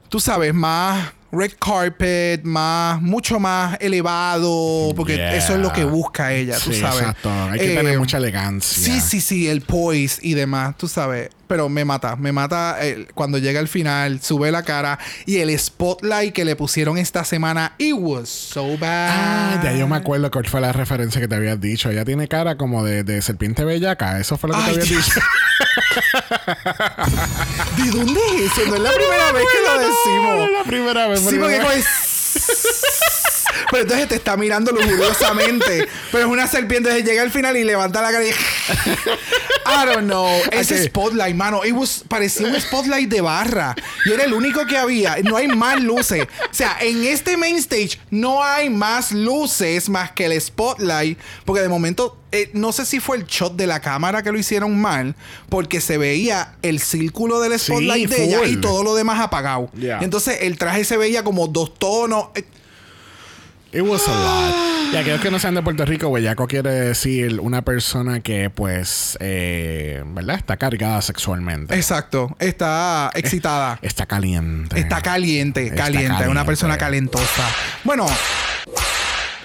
[0.09, 5.37] Tú sabes, más red carpet, más, mucho más elevado, porque Yeah.
[5.37, 7.01] eso es lo que busca ella, tú Sí, sabes.
[7.01, 7.31] exacto.
[7.51, 8.83] Hay que Eh, tener mucha elegancia.
[8.85, 11.31] Sí, sí, sí, el poise y demás, tú sabes.
[11.49, 15.57] Pero me mata, me mata eh, cuando llega al final, sube la cara y el
[15.57, 19.11] spotlight que le pusieron esta semana, it was so bad.
[19.13, 21.89] Ah, ya yo me acuerdo cuál fue la referencia que te habías dicho.
[21.89, 24.19] Ella tiene cara como de, de serpiente bellaca.
[24.19, 25.21] Eso fue lo que Ay, te habías dicho.
[27.77, 28.69] ¿De dónde es eso?
[28.71, 30.51] No es la primera vez que lo decimos.
[30.51, 31.21] la primera vez.
[31.21, 31.87] Sí, porque es-
[33.71, 35.89] Pero entonces te está mirando lujuriosamente.
[36.13, 36.89] Pero es una serpiente.
[36.89, 38.29] Entonces llega al final y levanta la cara y...
[38.29, 40.29] I don't know.
[40.53, 41.65] Ese spotlight, mano.
[41.65, 43.75] It was, parecía un spotlight de barra.
[44.05, 45.17] Y era el único que había.
[45.25, 46.23] No hay más luces.
[46.23, 51.19] O sea, en este main stage no hay más luces más que el spotlight.
[51.45, 52.19] Porque de momento...
[52.33, 55.15] eh, no sé si fue el shot de la cámara que lo hicieron mal,
[55.49, 59.71] porque se veía el círculo del Sí, spotlight de ella y todo lo demás apagado.
[59.79, 59.99] Yeah.
[60.01, 62.29] Y entonces el traje se veía como dos tonos.
[62.35, 62.45] Eh,
[63.77, 64.55] It was a lot.
[64.93, 69.19] Y aquellos que no sean de Puerto Rico, bellaco quiere decir una persona que, pues,
[69.21, 70.37] eh, ¿verdad?
[70.37, 71.75] Está cargada sexualmente.
[71.75, 72.35] Exacto.
[72.39, 73.81] Está excitada.
[73.83, 74.79] Está caliente.
[74.79, 76.13] Está caliente, Está caliente.
[76.13, 76.45] Una caliente.
[76.47, 77.45] persona calentosa.
[77.83, 78.07] Bueno,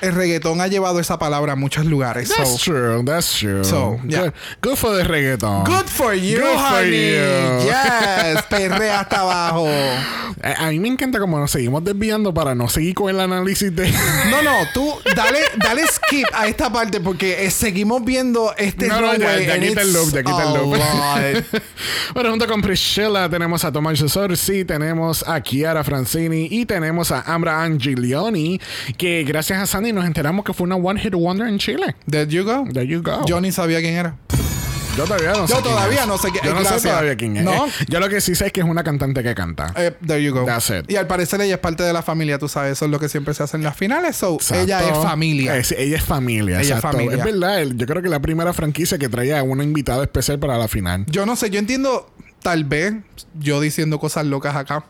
[0.02, 2.30] el reggaetón ha llevado esa palabra a muchos lugares.
[2.30, 3.64] so- That's true, that's true.
[3.64, 4.22] So, yeah.
[4.24, 5.64] good, good for the reggaeton.
[5.66, 6.92] Good for you, Good for honey.
[7.12, 7.66] you.
[7.66, 9.68] Yes, perrea hasta abajo.
[9.68, 13.76] Eh, A mí me encanta como nos seguimos desviando para no seguir con el análisis
[13.76, 13.92] de.
[14.30, 19.02] No, no, tú dale, dale skip a esta parte porque eh, seguimos viendo este No,
[19.02, 20.76] no, ya, ya quita el loop, ya quita el a loop.
[22.14, 27.22] bueno, junto con Priscilla tenemos a Tomás Sorsi, tenemos a Chiara Francini y tenemos a
[27.22, 28.60] Ambra Angelioni,
[28.98, 31.96] que gracias a Sandy y nos enteramos que fue una One Hit Wonder en Chile.
[32.10, 32.66] There you go.
[32.74, 33.24] There you go.
[33.26, 34.16] Yo ni sabía quién era.
[34.98, 35.54] Yo todavía no sé.
[35.54, 36.08] Yo quién todavía es.
[36.08, 37.44] no sé quién- Yo no sé todavía quién es.
[37.46, 37.66] ¿No?
[37.68, 39.74] Eh, Yo lo que sí sé es que es una cantante que canta.
[39.78, 40.44] Eh, there you go.
[40.44, 40.92] That's it.
[40.92, 43.08] Y al parecer ella es parte de la familia, tú sabes, eso es lo que
[43.08, 44.18] siempre se hace en las finales.
[44.18, 44.64] So, Exacto.
[44.64, 45.56] ella es familia.
[45.58, 46.56] Ella es familia.
[46.56, 46.98] Ella es exacto.
[46.98, 47.18] familia.
[47.20, 47.64] Es verdad.
[47.74, 51.06] Yo creo que la primera franquicia que traía a una invitada especial para la final.
[51.08, 52.94] Yo no sé, yo entiendo, tal vez,
[53.40, 54.84] yo diciendo cosas locas acá,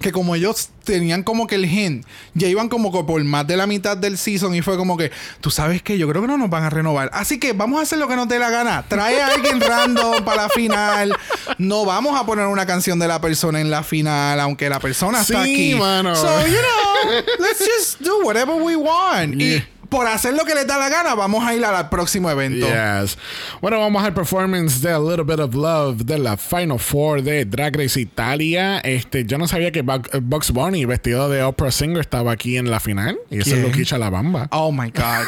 [0.00, 3.56] que como ellos tenían como que el hint, ya iban como que por más de
[3.56, 5.10] la mitad del season y fue como que,
[5.40, 7.10] tú sabes que yo creo que no nos van a renovar.
[7.12, 8.84] Así que vamos a hacer lo que nos dé la gana.
[8.88, 11.16] Trae a alguien random para la final.
[11.58, 15.20] No vamos a poner una canción de la persona en la final, aunque la persona
[15.20, 15.74] está aquí.
[15.74, 16.14] mano.
[16.14, 19.34] So, you know, let's just do whatever we want.
[19.34, 19.58] Yeah.
[19.58, 22.66] Y por hacer lo que les da la gana, vamos a ir al próximo evento.
[22.66, 23.16] Yes.
[23.60, 27.44] Bueno, vamos al performance de A Little Bit of Love de la Final Four de
[27.44, 28.78] Drag Race Italia.
[28.80, 32.56] Este, yo no sabía que Bug- eh, Bugs Bunny, vestido de opera singer, estaba aquí
[32.56, 33.18] en la final.
[33.30, 33.62] Y ese es ¿Quién?
[33.66, 34.48] Luquicha La Bamba.
[34.50, 35.26] Oh my God.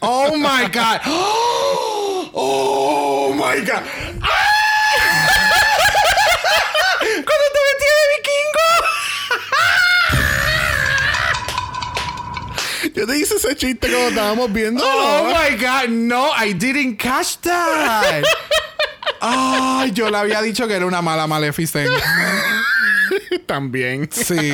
[0.00, 1.00] oh my God.
[2.34, 3.82] Oh my God.
[3.82, 4.41] Cuando
[12.94, 14.84] Yo te hice ese chiste como estábamos viendo.
[14.84, 15.88] Oh my God.
[15.88, 18.24] No, I didn't catch that.
[19.20, 21.90] Ay, yo le había dicho que era una mala Maleficent.
[23.46, 24.08] También.
[24.10, 24.50] Sí.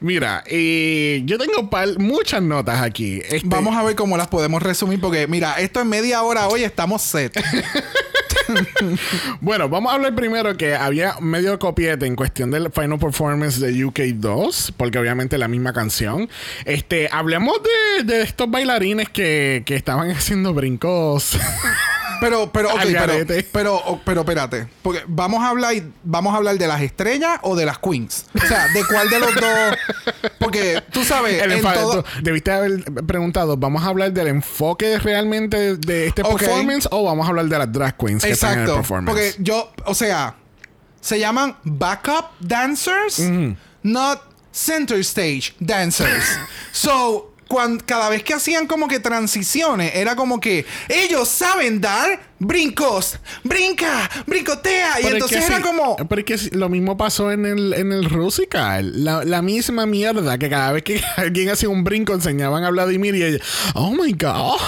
[0.00, 3.20] Mira, eh, yo tengo muchas notas aquí.
[3.24, 6.64] Este, Vamos a ver cómo las podemos resumir porque, mira, esto en media hora hoy
[6.64, 7.38] estamos set.
[9.40, 13.84] Bueno, vamos a hablar primero que había medio copiete en cuestión del final performance de
[13.84, 16.28] UK 2, porque obviamente la misma canción.
[16.64, 21.38] Este, hablemos de, de estos bailarines que, que estaban haciendo brincos.
[22.20, 23.12] Pero, pero, ok, pero,
[23.52, 24.68] pero, pero, espérate.
[24.82, 25.74] Porque vamos a hablar,
[26.04, 28.26] vamos a hablar de las estrellas o de las queens.
[28.34, 29.76] O sea, de cuál de los dos.
[30.38, 35.76] Porque tú sabes, El en todo- debiste haber preguntado, ¿vamos a hablar del enfoque realmente
[35.76, 36.38] de este Ok.
[36.38, 38.80] performance o vamos a hablar de las drag queens que están en el Exacto.
[38.80, 39.10] performance?
[39.10, 40.34] Porque yo, o sea,
[41.00, 43.20] se llaman backup dancers,
[43.82, 44.20] not
[44.52, 46.24] center stage dancers.
[46.72, 52.20] so, cuan- cada vez que hacían como que transiciones, era como que ellos saben dar
[52.38, 55.00] brincos, brinca, brincotea.
[55.00, 55.96] Y Pero es entonces que era sí, como.
[55.96, 59.04] Pero es que sí, lo mismo pasó en el, en el Rusical.
[59.04, 63.14] La, la misma mierda que cada vez que alguien hacía un brinco enseñaban a Vladimir
[63.14, 63.38] y ella,
[63.74, 64.58] oh my god,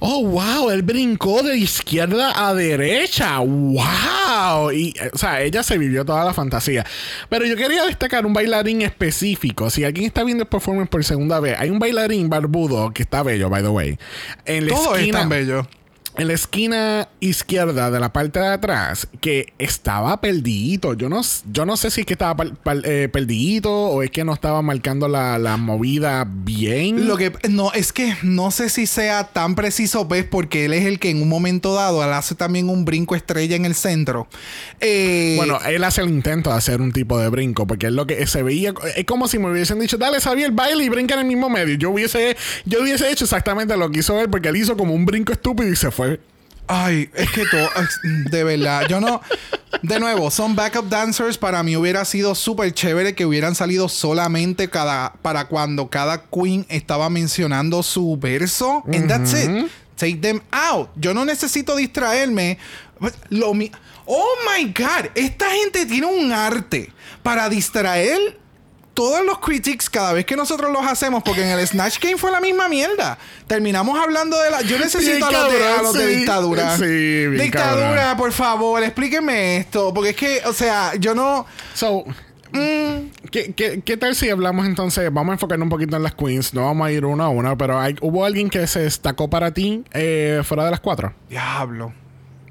[0.00, 4.70] oh wow, él brincó de izquierda a derecha, wow.
[4.72, 6.84] Y, eh, o sea, ella se vivió toda la fantasía.
[7.28, 9.70] Pero yo quería destacar un bailarín específico.
[9.70, 13.22] Si alguien está viendo el performance por segunda vez, hay un bailarín barbudo que está
[13.22, 13.98] bello, by the way.
[14.44, 15.66] En la Todo es esquina- tan bello.
[16.18, 20.94] En la esquina izquierda de la parte de atrás que estaba perdidito.
[20.94, 21.20] Yo no,
[21.52, 22.44] yo no sé si es que estaba
[22.84, 27.06] eh, perdidito o es que no estaba marcando la, la movida bien.
[27.06, 30.86] Lo que no es que no sé si sea tan preciso, ves, porque él es
[30.86, 34.26] el que en un momento dado él hace también un brinco estrella en el centro.
[34.80, 38.06] Eh, bueno, él hace el intento de hacer un tipo de brinco porque es lo
[38.06, 38.72] que se veía.
[38.96, 41.50] Es como si me hubiesen dicho, dale, sabía el baile y brinca en el mismo
[41.50, 41.74] medio.
[41.74, 45.04] Yo hubiese, yo hubiese hecho exactamente lo que hizo él porque él hizo como un
[45.04, 46.05] brinco estúpido y se fue.
[46.68, 47.68] Ay, es que todo,
[48.30, 49.20] de verdad, yo no,
[49.82, 54.68] de nuevo, son backup dancers, para mí hubiera sido súper chévere que hubieran salido solamente
[54.68, 60.88] cada, para cuando cada queen estaba mencionando su verso, and that's it, take them out,
[60.96, 62.58] yo no necesito distraerme,
[63.28, 63.70] lo mi-
[64.06, 66.90] oh my god, esta gente tiene un arte
[67.22, 68.18] para distraer
[68.96, 72.32] todos los critics cada vez que nosotros los hacemos, porque en el Snatch Game fue
[72.32, 73.18] la misma mierda.
[73.46, 74.62] Terminamos hablando de la.
[74.62, 76.76] Yo necesito Bien a los de, a dictadura.
[76.78, 78.16] Sí, bien dictadura, cabrón.
[78.16, 79.92] por favor, explíquenme esto.
[79.92, 81.44] Porque es que, o sea, yo no.
[81.74, 82.06] So,
[83.30, 85.12] ¿qué, qué, qué tal si hablamos entonces?
[85.12, 86.54] Vamos a enfocarnos un poquito en las queens.
[86.54, 89.52] No vamos a ir uno a uno, pero hay, ¿hubo alguien que se destacó para
[89.52, 91.12] ti eh, fuera de las cuatro?
[91.28, 91.92] Diablo.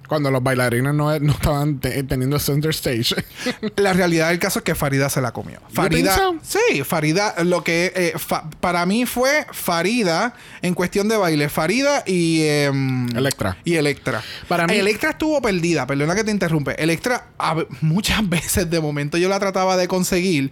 [0.07, 3.15] Cuando los bailarines no, no estaban te- teniendo center stage.
[3.77, 5.59] La realidad del caso es que Farida se la comió.
[5.71, 6.15] Farida.
[6.15, 11.49] think Sí, Farida, lo que eh, fa- para mí fue Farida en cuestión de baile.
[11.49, 12.41] Farida y.
[12.43, 13.57] em, Electra.
[13.63, 14.21] Y Electra.
[14.47, 16.81] Para mí- Electra estuvo perdida, perdona que te interrumpe.
[16.81, 17.27] Electra,
[17.81, 20.51] muchas veces de momento yo la trataba de conseguir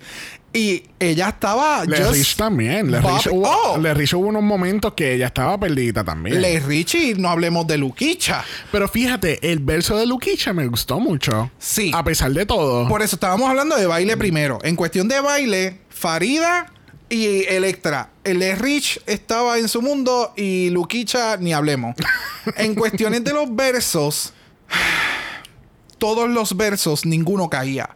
[0.53, 1.83] y ella estaba.
[1.83, 2.91] Le Rich también.
[2.91, 6.39] Le Rich, hubo, Oh, Le Rich hubo unos momentos que ella estaba perdida también.
[6.39, 8.45] Le Richie, no hablemos de Luquicha.
[8.71, 11.49] Pero fíjate, el verso de Luquicha me gustó mucho.
[11.57, 11.91] Sí.
[11.93, 12.87] A pesar de todo.
[12.87, 14.59] Por eso estábamos hablando de baile primero.
[14.63, 16.71] En cuestión de baile, Farida
[17.09, 18.11] y Electra.
[18.23, 21.95] El Rich estaba en su mundo y Luquicha ni hablemos.
[22.57, 24.33] en cuestiones de los versos,
[25.97, 27.89] todos los versos, ninguno caía.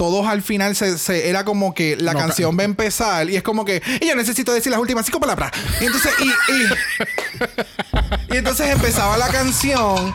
[0.00, 3.28] Todos al final se, se- era como que la No, canción ca- va a empezar
[3.28, 5.50] y es como que y yo necesito decir las últimas cinco palabras.
[5.78, 10.14] Y entonces y, y- y entonces empezaba la canción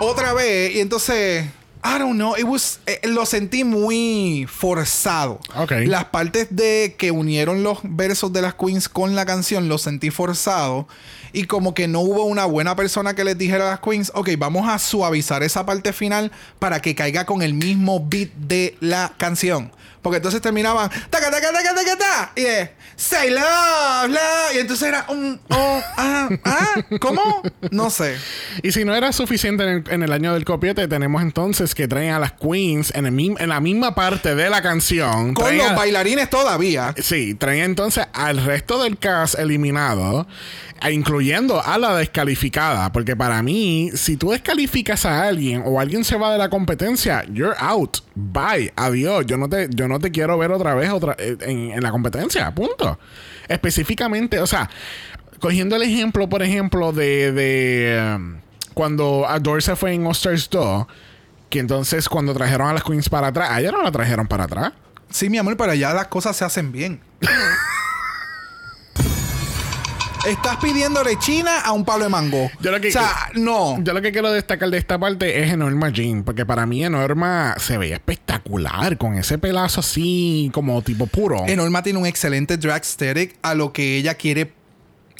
[0.00, 1.46] otra vez y entonces
[1.84, 5.40] I don't know, it was, eh, lo sentí muy forzado.
[5.56, 5.72] Ok.
[5.86, 10.10] Las partes de que unieron los versos de las queens con la canción lo sentí
[10.10, 10.86] forzado
[11.32, 14.30] y como que no hubo una buena persona que les dijera a las queens, ok,
[14.38, 19.14] vamos a suavizar esa parte final para que caiga con el mismo beat de la
[19.18, 19.72] canción.
[20.02, 24.88] Porque entonces terminaban taca taca taca taca ta y es say love love y entonces
[24.88, 27.42] era un oh ah ah ¿cómo?
[27.70, 28.16] No sé.
[28.64, 31.86] Y si no era suficiente en el, en el año del copiete, tenemos entonces que
[31.86, 35.34] traen a las queens en, el mim- en la misma parte de la canción.
[35.34, 36.94] Con los a- bailarines todavía.
[37.00, 40.26] Sí, traen entonces al resto del cast eliminado,
[40.90, 42.90] incluyendo a la descalificada.
[42.92, 47.24] Porque para mí, si tú descalificas a alguien o alguien se va de la competencia,
[47.32, 47.98] you're out.
[48.14, 48.72] Bye.
[48.76, 49.26] Adiós.
[49.26, 51.90] Yo no te, yo no te quiero ver otra vez otra, eh, en, en la
[51.90, 52.52] competencia.
[52.54, 52.98] Punto.
[53.48, 54.68] Específicamente, o sea,
[55.38, 58.36] cogiendo el ejemplo, por ejemplo, de, de um,
[58.74, 60.86] cuando Adore se fue en All Stars 2.
[61.50, 64.44] Que entonces cuando trajeron a las queens para atrás, a ella no la trajeron para
[64.44, 64.72] atrás.
[65.10, 67.00] Sí, mi amor, pero allá las cosas se hacen bien.
[70.26, 72.48] Estás pidiéndole China a un palo de mango.
[72.60, 73.82] Yo lo que- o sea, no.
[73.82, 77.56] Yo lo que quiero destacar de esta parte es Enorma Jean, porque para mí Enorma
[77.58, 81.44] se veía espectacular con ese pelazo así como tipo puro.
[81.48, 84.52] Enorma tiene un excelente drag aesthetic a lo que ella quiere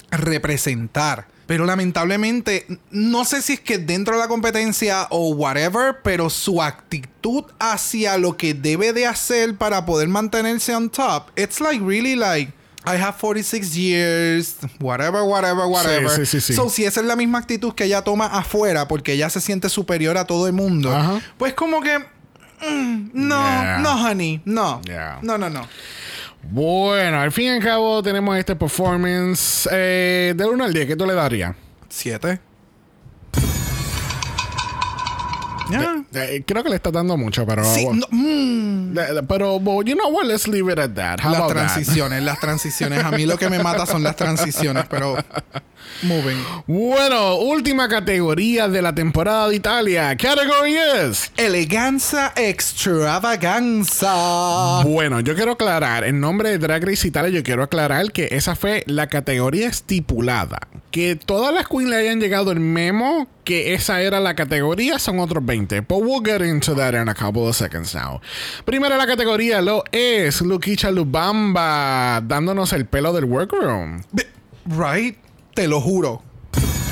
[0.09, 1.27] representar.
[1.47, 6.61] Pero lamentablemente, no sé si es que dentro de la competencia o whatever, pero su
[6.61, 12.15] actitud hacia lo que debe de hacer para poder mantenerse on top, it's like really
[12.15, 12.53] like,
[12.85, 16.09] I have 46 years, whatever, whatever, whatever.
[16.09, 16.53] sí, sí, sí.
[16.53, 19.69] So, si esa es la misma actitud que ella toma afuera, porque ella se siente
[19.69, 21.21] superior a todo el mundo, Ajá.
[21.37, 23.77] pues como que, mm, no, Yeah.
[23.79, 24.81] no, honey, no.
[24.83, 25.19] Yeah.
[25.21, 25.67] No, no, no.
[26.43, 30.87] Bueno, al fin y al cabo tenemos este performance eh, del 1 al 10.
[30.87, 31.55] ¿Qué tú le darías?
[35.67, 35.85] Siete.
[36.11, 36.23] Ya.
[36.23, 37.63] Eh, creo que le está dando mucho, pero...
[37.65, 38.97] Sí, no, mm.
[38.97, 40.25] Eh, Pero, well, you know what?
[40.25, 41.19] Let's leave it at that.
[41.19, 41.67] How Las about that?
[41.67, 43.03] transiciones, las transiciones.
[43.03, 45.17] A mí lo que me mata son las transiciones, pero
[46.03, 46.37] moving.
[46.67, 50.15] Bueno, última categoría de la temporada de Italia.
[50.17, 51.31] Category es...
[51.37, 54.81] Eleganza extravaganza.
[54.83, 58.55] Bueno, yo quiero aclarar, en nombre de Drag Race Italia, yo quiero aclarar que esa
[58.55, 60.59] fue la categoría estipulada.
[60.91, 65.19] Que todas las queens le hayan llegado el memo que esa era la categoría son
[65.19, 65.52] otros 20.
[65.53, 68.21] But we'll get into that in a couple of seconds now.
[68.65, 74.03] Primero la categoría lo es Luquicha Lubamba, dándonos el pelo del workroom.
[74.65, 75.17] Right?
[75.53, 76.23] Te lo juro.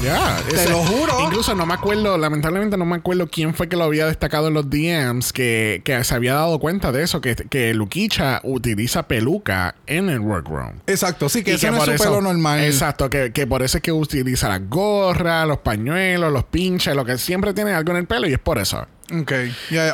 [0.03, 1.13] Ya, Te lo juro.
[1.21, 4.55] Incluso no me acuerdo, lamentablemente no me acuerdo quién fue que lo había destacado en
[4.55, 9.75] los DMs, que, que se había dado cuenta de eso, que, que Luquicha utiliza peluca
[9.85, 10.77] en el workroom.
[10.87, 12.63] Exacto, sí, que Y eso no es su eso- pelo normal.
[12.63, 17.05] Exacto, que, que por eso es que utiliza la gorra, los pañuelos, los pinches, lo
[17.05, 18.87] que siempre tiene algo en el pelo y es por eso.
[19.13, 19.31] Ok.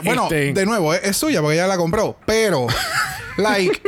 [0.05, 2.17] Bueno, Este- de nuevo, es, es suya porque ella la compró.
[2.25, 2.67] Pero,
[3.35, 3.81] like,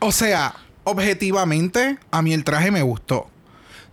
[0.00, 3.28] o sea, objetivamente, a mí el traje me gustó.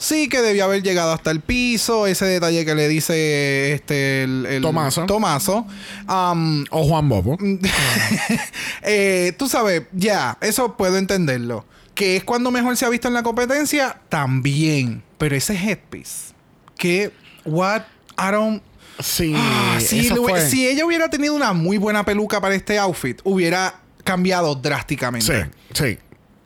[0.04, 4.46] Sí que debió haber llegado hasta el piso, ese detalle que le dice este el,
[4.48, 5.06] el- Tomaso.
[5.06, 5.66] Tomaso.
[6.10, 7.38] Um, O Juan Bobo.
[8.82, 11.66] eh, tú sabes, ya, eso puedo entenderlo.
[11.96, 15.04] Que es cuando mejor se ha visto en la competencia, también.
[15.18, 16.34] Pero ese headpiece,
[16.78, 17.12] que,
[17.46, 17.84] what,
[18.18, 18.62] I don't,
[19.00, 19.80] Sí, Ah,
[20.16, 25.46] fue- si ella hubiera tenido una muy buena peluca para este outfit, hubiera cambiado drásticamente.
[25.74, 25.98] Sí, sí.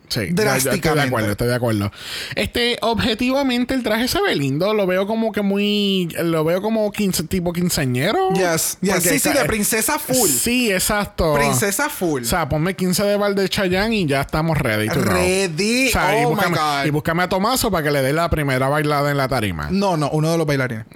[0.10, 1.08] Sí, ya estoy de Drásticamente.
[1.08, 1.92] acuerdo, estoy de acuerdo.
[2.36, 6.92] Este, objetivamente el traje se ve lindo, lo veo como que muy, lo veo como
[6.92, 8.30] quince, tipo quinceañero.
[8.34, 9.04] Yes, yes.
[9.04, 10.30] Sí, sí, de princesa full.
[10.30, 11.34] Sí, exacto.
[11.34, 12.22] Princesa full.
[12.22, 15.02] O sea, ponme 15 de Val de Chayanne y ya estamos ready to.
[15.02, 15.90] Ready.
[15.90, 16.86] O sea, y, Oh my búscame, God.
[16.86, 19.68] y búscame a Tomaso para que le dé la primera bailada en la tarima.
[19.72, 20.86] No, no, uno de los bailarines.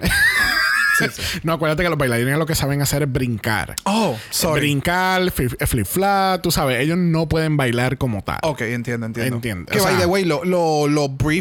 [1.42, 3.74] No, acuérdate que los bailarines lo que saben hacer es brincar.
[3.84, 4.60] Oh, sorry.
[4.60, 8.38] Brincar, flip, flip flap, tú sabes, ellos no pueden bailar como tal.
[8.42, 9.36] Ok, entiendo, entiendo.
[9.36, 10.86] Entiendo, Que o by sea- the way, los lo,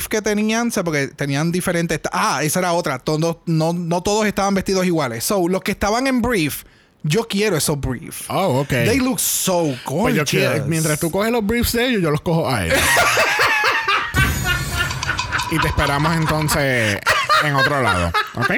[0.10, 2.00] que tenían, porque tenían diferentes.
[2.12, 3.00] Ah, esa era otra.
[3.00, 5.24] Todos, no, no todos estaban vestidos iguales.
[5.24, 6.64] So, los que estaban en brief,
[7.04, 8.26] yo quiero esos briefs.
[8.30, 8.70] Oh, ok.
[8.70, 10.32] They look so Pues gorgeous.
[10.32, 12.78] yo quiero- mientras tú coges los briefs de ellos, yo los cojo a ellos.
[15.52, 17.00] y te esperamos entonces
[17.44, 18.52] en otro lado, ¿ok?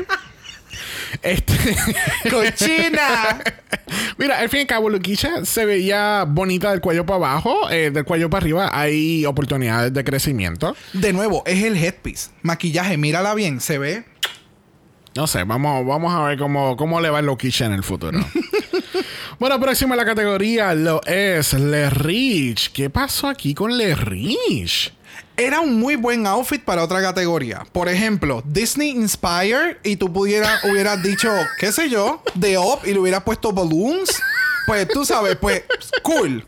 [1.22, 1.54] Este.
[2.30, 3.42] ¡Cochina!
[4.18, 7.92] Mira, al fin y al cabo, Luquisha se veía bonita del cuello para abajo, eh,
[7.92, 8.70] del cuello para arriba.
[8.74, 10.76] Hay oportunidades de crecimiento.
[10.94, 12.32] De nuevo, es el headpiece.
[12.42, 14.06] Maquillaje, mírala bien, se ve.
[15.16, 18.20] No sé, vamos, vamos a ver cómo, cómo le va Luquisha en el futuro.
[19.40, 22.72] Bueno, próximo en la categoría lo es Le Rich.
[22.72, 24.94] ¿Qué pasó aquí con Le Rich?
[25.36, 27.66] Era un muy buen outfit para otra categoría.
[27.72, 32.94] Por ejemplo, Disney Inspire y tú pudieras, hubieras dicho, qué sé yo, The Up y
[32.94, 34.22] le hubieras puesto balloons.
[34.68, 35.64] Pues tú sabes, pues,
[36.04, 36.46] cool.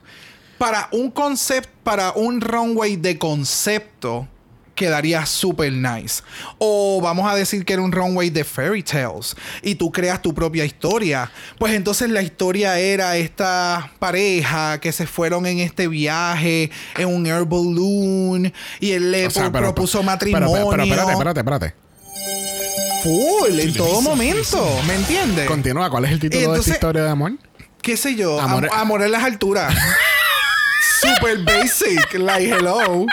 [0.57, 4.28] Para un concept, para un runway de concepto,
[4.76, 6.21] quedaría súper nice.
[6.59, 10.34] O vamos a decir que era un runway de fairy tales y tú creas tu
[10.34, 11.32] propia historia.
[11.57, 17.26] Pues entonces la historia era esta pareja que se fueron en este viaje en un
[17.26, 20.47] air balloon y él le O sea, pro- pero- propuso pero- matrimonio.
[20.51, 21.76] Pero, pero, espérate, espérate, espérate.
[23.03, 24.67] Full, en todo momento.
[24.88, 25.47] ¿Me entiendes?
[25.47, 27.34] Continúa, ¿cuál es el título de esta historia de amor?
[27.82, 28.39] ¿Qué sé yo?
[28.41, 29.73] Amor- Am- Amor en las alturas.
[31.01, 32.13] Super basic.
[32.15, 33.05] Like, hello.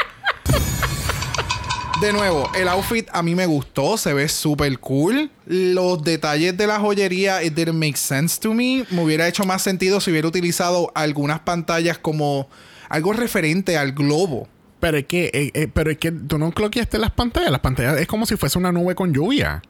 [2.02, 5.30] De nuevo, el outfit a mí me gustó, se ve súper cool.
[5.46, 8.84] Los detalles de la joyería, it didn't make sense to me.
[8.90, 12.48] Me hubiera hecho más sentido si hubiera utilizado algunas pantallas como
[12.88, 14.48] algo referente al globo.
[14.80, 17.52] Pero es que, eh, eh, pero es que tú no cloqueaste las pantallas.
[17.52, 19.62] Las pantallas es como si fuese una nube con lluvia.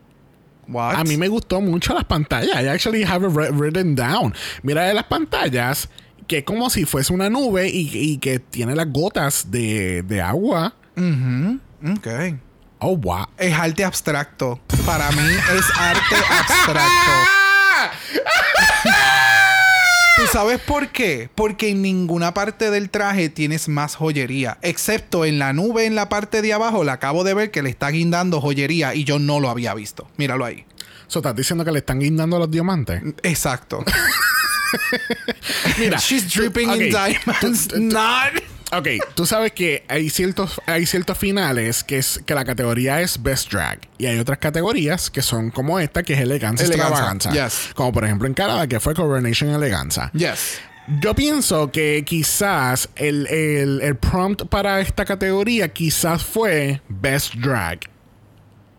[0.68, 0.94] What?
[0.96, 2.62] A mí me gustó mucho las pantallas.
[2.62, 4.32] I actually have it wri- written down.
[4.62, 5.90] Mira de las pantallas
[6.26, 10.22] que es como si fuese una nube y, y que tiene las gotas de, de
[10.22, 10.74] agua.
[11.84, 12.08] Ok.
[12.78, 13.26] Oh, wow.
[13.38, 14.60] Es arte abstracto.
[14.84, 17.12] Para mí es arte abstracto.
[20.16, 21.30] ¿Tú sabes por qué?
[21.34, 24.58] Porque en ninguna parte del traje tienes más joyería.
[24.62, 26.84] Excepto en la nube en la parte de abajo.
[26.84, 30.08] La acabo de ver que le está guindando joyería y yo no lo había visto.
[30.16, 30.66] Míralo ahí.
[31.06, 33.02] So, ¿Estás diciendo que le están guindando los diamantes?
[33.22, 33.84] Exacto.
[35.78, 35.98] Mira.
[35.98, 37.74] She's dripping in diamonds.
[37.74, 38.51] Not.
[38.72, 43.22] Ok, tú sabes que hay ciertos, hay ciertos finales que es que la categoría es
[43.22, 43.78] Best Drag.
[43.98, 47.30] Y hay otras categorías que son como esta, que es elegancia, Eleganza, extravaganza.
[47.64, 47.74] yes.
[47.74, 50.10] Como por ejemplo en Canadá, que fue Coronation Eleganza.
[50.14, 50.58] Yes.
[51.00, 57.78] Yo pienso que quizás el, el- el prompt para esta categoría quizás fue Best Drag.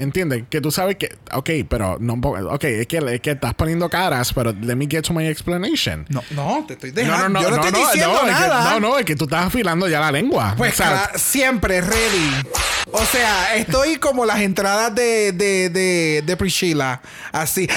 [0.03, 0.43] ¿Entiendes?
[0.49, 1.15] Que tú sabes que...
[1.31, 2.13] Ok, pero no...
[2.15, 6.05] Ok, es que, es que estás poniendo caras, pero let me get to my explanation.
[6.09, 7.29] No, no, te estoy dejando.
[7.29, 8.71] no, no, yo no, no, estoy no, diciendo no, es que- nada.
[8.71, 10.53] no, no, es que tú estás afilando ya la lengua.
[10.57, 12.31] Pues O sea, siempre ready.
[12.91, 17.01] O sea, estoy como las entradas de, de, de, de Priscilla.
[17.31, 17.67] Así.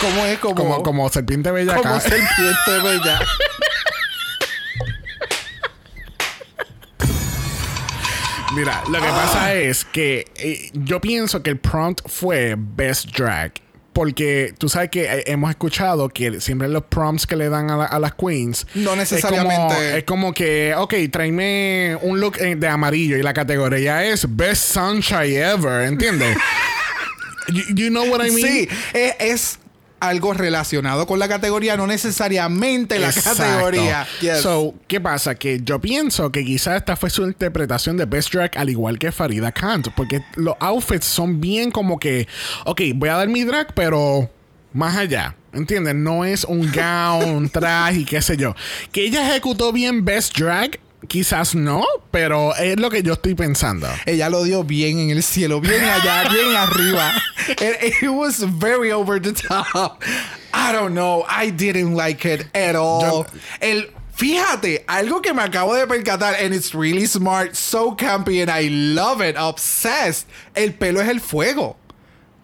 [0.00, 0.38] ¿Cómo es?
[0.38, 3.18] Como, como, como serpiente bella como serpiente bella.
[8.56, 13.52] Mira, lo que pasa es que eh, yo pienso que el prompt fue Best Drag.
[13.92, 17.76] Porque tú sabes que eh, hemos escuchado que siempre los prompts que le dan a,
[17.78, 18.66] la- a las queens.
[18.74, 19.98] No es como- necesariamente.
[19.98, 24.74] Es como, que, ok, tráeme un look eh, de amarillo y la categoría es Best
[24.74, 26.36] Sunshine Ever, ¿entiendes?
[27.48, 28.46] you, you know what I mean?
[28.46, 29.58] Sí, es, es
[30.00, 33.42] algo relacionado con la categoría, no necesariamente la Exacto.
[33.42, 34.06] categoría.
[34.20, 34.40] Yes.
[34.42, 35.34] So, ¿qué pasa?
[35.34, 39.12] Que yo pienso que quizás esta fue su interpretación de Best Drag al igual que
[39.12, 39.88] Farida Kant.
[39.96, 42.28] Porque los outfits son bien como que,
[42.64, 44.30] ok, voy a dar mi drag, pero
[44.72, 45.34] más allá.
[45.52, 45.94] ¿Entiendes?
[45.94, 48.54] No es un gown, un traje y qué sé yo.
[48.92, 50.78] Que ella ejecutó bien Best Drag,
[51.08, 53.88] quizás no, pero es lo que yo estoy pensando.
[54.06, 57.12] Ella lo dio bien en el cielo, bien allá, bien arriba.
[57.48, 60.02] It, it was very over the top.
[60.52, 61.24] I don't know.
[61.28, 63.00] I didn't like it at all.
[63.02, 63.26] Yo-
[63.60, 68.50] el, fíjate, algo que me acabo de percatar, and it's really smart, so campy, and
[68.50, 70.26] I love it, obsessed.
[70.54, 71.76] El pelo es el fuego.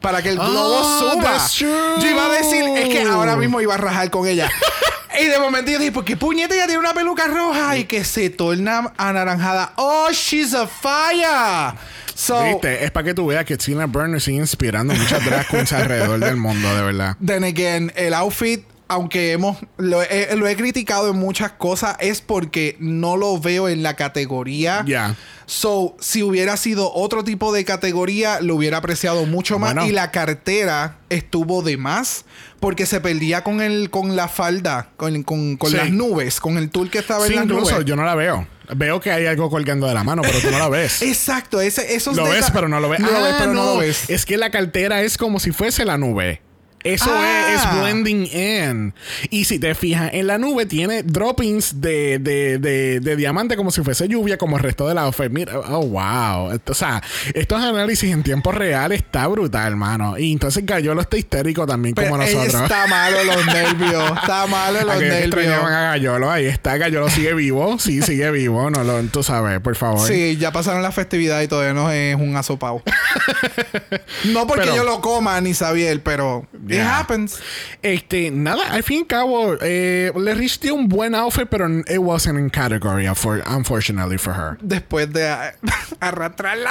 [0.02, 1.22] Para que el globo Oh, suba.
[1.22, 1.70] that's true.
[2.00, 4.50] Yo iba a decir, es que ahora mismo iba a rajar con ella.
[5.20, 8.04] y de momento yo dije, ¿por qué puñeta ella tiene una peluca roja y que
[8.04, 9.72] se torna anaranjada?
[9.76, 11.78] Oh, she's a fire.
[12.14, 12.84] So, ¿Viste?
[12.84, 16.36] Es para que tú veas que Tina Burner sigue inspirando muchas drag queens alrededor del
[16.36, 17.16] mundo, de verdad.
[17.24, 22.20] Then again, el outfit, aunque hemos lo he, lo he criticado en muchas cosas, es
[22.20, 24.84] porque no lo veo en la categoría.
[24.86, 25.14] Ya.
[25.46, 29.74] So, si hubiera sido otro tipo de categoría, lo hubiera apreciado mucho más.
[29.74, 29.88] Bueno.
[29.88, 32.24] Y la cartera estuvo de más
[32.60, 35.76] porque se perdía con el con la falda, con, con, con Sí.
[35.76, 37.84] las nubes, con el tour que estaba Sí, en las incluso nubes.
[37.84, 38.46] yo no la veo.
[38.74, 41.02] Veo que hay algo colgando de la mano, pero tú no la ves.
[41.02, 43.00] Exacto, ese, esos Lo ves, pero no lo ves.
[43.00, 44.08] Lo ves, Ah, pero no lo ves.
[44.08, 46.40] Es que la cartera es como si fuese la nube.
[46.84, 47.52] Eso Ah.
[47.54, 48.94] es, es blending in.
[49.30, 53.70] Y si te fijas, en la nube tiene droppings de, de, de, de diamante como
[53.70, 55.30] si fuese lluvia, como el resto de la outfit.
[55.30, 56.58] Mira, oh, wow.
[56.66, 57.02] O sea,
[57.34, 60.18] estos análisis en tiempo real está brutal, hermano.
[60.18, 62.62] Y entonces Gallolo está histérico también, Pero como nosotros.
[62.62, 64.12] está malo los nervios.
[64.20, 65.26] Está malo los Aquellos nervios.
[65.26, 66.76] extrañaban a Gallolo, ahí está.
[66.76, 67.78] Gallolo sigue vivo.
[67.78, 68.70] Sí, sigue vivo.
[68.70, 70.06] No lo, tú sabes, por favor.
[70.08, 72.82] Sí, ya pasaron las festividades y todavía no es un asopao.
[74.24, 76.98] no porque Pero- yo lo coma ni Xavier, pero It Yeah.
[77.00, 77.40] happens.
[77.82, 81.98] Este, nada, al fin y al cabo, eh, le dio un buen outfit, pero it
[81.98, 84.58] wasn't in category, unfor- unfortunately for her.
[84.60, 85.28] Después de
[86.00, 86.70] arrastrarla.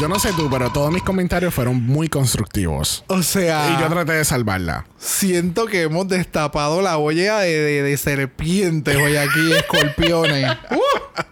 [0.00, 3.04] Yo no sé tú, pero todos mis comentarios fueron muy constructivos.
[3.06, 4.86] O sea, Y yo traté de salvarla.
[4.98, 10.50] siento que hemos destapado la olla de, de- de serpientes hoy aquí, escorpiones.
[10.72, 11.22] Uh,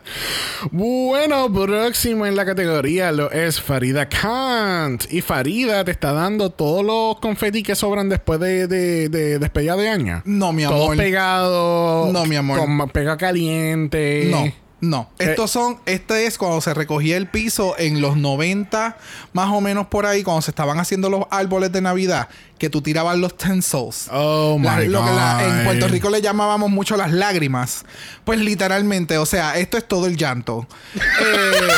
[0.70, 5.04] Bueno, próximo en la categoría lo es Farida Kant.
[5.12, 9.74] Y Farida te está dando todos los confetis que sobran después de, de, de despedida
[9.74, 10.22] de año.
[10.24, 10.96] No, mi amor.
[10.96, 12.12] pegados.
[12.12, 12.60] No, mi amor.
[12.60, 14.28] Con pega caliente.
[14.30, 14.52] No,
[14.82, 15.08] no.
[15.18, 18.98] Eh, Estos son, este es cuando se recogía el piso en los 90,
[19.32, 22.28] más o menos por ahí, cuando se estaban haciendo los árboles de Navidad,
[22.58, 24.08] que tú tirabas los tencils.
[24.12, 25.64] Oh my La- lo que la- en God.
[25.64, 27.84] Puerto Rico le llamábamos mucho las lágrimas.
[28.24, 30.66] Pues literalmente, o sea, esto es todo el llanto.
[30.96, 31.68] Eh,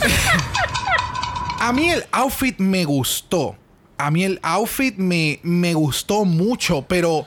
[1.60, 3.56] a mí el outfit me gustó.
[3.96, 7.26] A mí el outfit me, me gustó mucho, pero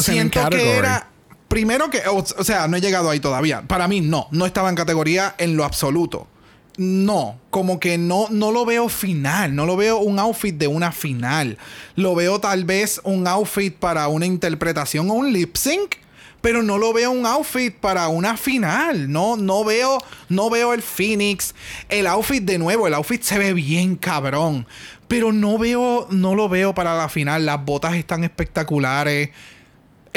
[0.00, 1.08] siento que era
[1.48, 4.74] primero que o, sea no he llegado ahí todavía para mí no no estaba en
[4.74, 6.26] categoría en lo absoluto
[6.76, 10.92] no como que no no lo veo final no lo veo un outfit de una
[10.92, 11.58] final
[11.94, 15.96] lo veo tal vez un outfit para una interpretación o un lip sync
[16.46, 19.10] pero no lo veo un outfit para una final.
[19.10, 21.56] No, no veo, no veo el Phoenix.
[21.88, 24.64] El outfit de nuevo, el outfit se ve bien cabrón.
[25.08, 27.46] Pero no veo, no lo veo para la final.
[27.46, 29.30] Las botas están espectaculares.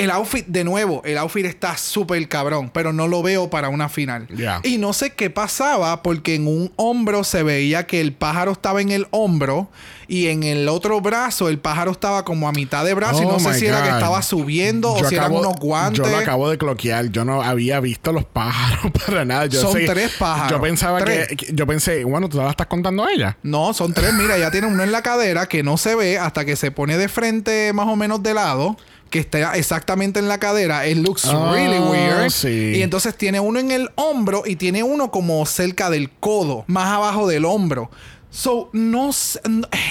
[0.04, 3.90] El outfit, de nuevo, el outfit está súper cabrón, pero no lo veo para una
[3.90, 4.28] final.
[4.64, 8.82] Y no sé qué pasaba, porque en un hombro se veía que el pájaro estaba
[8.82, 9.70] en el hombro
[10.10, 13.34] y en el otro brazo el pájaro estaba como a mitad de brazo y Oh
[13.34, 16.04] no sé my si era que estaba subiendo o si eran unos guantes.
[16.04, 17.10] Yo lo acabo de cloquear.
[17.12, 19.46] Yo no había visto los pájaros para nada.
[19.46, 20.52] Yo Son sé- tres pájaros.
[20.52, 21.28] Yo pensaba Tres.
[21.28, 23.38] que, que- Yo pensé, bueno, tú la estás contando a ella.
[23.44, 24.12] No, son tres.
[24.16, 26.98] Mira, ya tiene uno en la cadera que no se ve hasta que se pone
[26.98, 28.78] de frente más o menos de lado.
[29.12, 30.88] Que está exactamente en la cadera.
[30.88, 32.30] It looks Oh, really weird.
[32.30, 32.74] sí.
[32.76, 36.88] Y entonces tiene uno en el hombro y tiene uno como cerca del codo, más
[36.94, 37.90] abajo del hombro.
[38.32, 39.10] So, no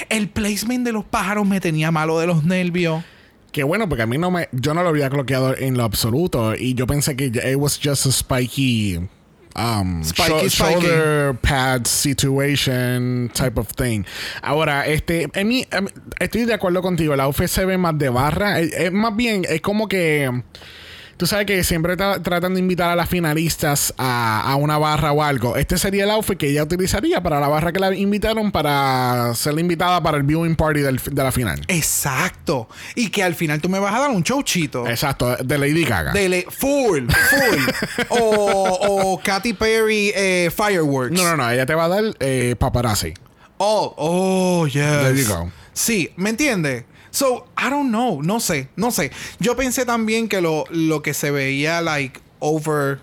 [0.09, 3.03] El placement de los pájaros me tenía malo de los nervios.
[3.53, 4.49] Que bueno, porque a mí no me.
[4.53, 6.55] Yo no lo había cloqueado en lo absoluto.
[6.55, 9.01] Y yo pensé que it was just a spiky.
[9.57, 10.73] Um, Spiky, sho- spiky.
[10.75, 14.05] shoulder pad situation type of thing.
[14.43, 15.87] Ahora, este, en mí, em,
[16.21, 17.15] estoy de acuerdo contigo.
[17.15, 18.61] El outfit se ve más de barra.
[18.61, 20.43] Es, es más bien, es como que.
[21.19, 25.11] Tú sabes que siempre tra- tratan de invitar a las finalistas a, a una barra
[25.13, 25.57] o algo.
[25.57, 29.55] Este sería el outfit que ella utilizaría para la barra que la invitaron para ser
[29.55, 31.61] la invitada para el viewing party del- de la final.
[31.67, 32.69] Exacto.
[32.95, 34.87] Y que al final tú me vas a dar un showchito.
[34.89, 36.13] Exacto, de Lady Gaga.
[36.13, 38.05] De le- full, full.
[38.11, 41.13] o, o Katy Perry eh, Fireworks.
[41.13, 43.13] No, no, no, ella te va a dar eh, paparazzi.
[43.59, 44.75] Oh, oh, yes.
[44.85, 45.51] There you go.
[45.73, 46.87] Sí, ¿me entiende?
[47.19, 49.11] So, I don't know, no sé, no sé.
[49.41, 53.01] Yo pensé también que lo, lo que se veía, like, over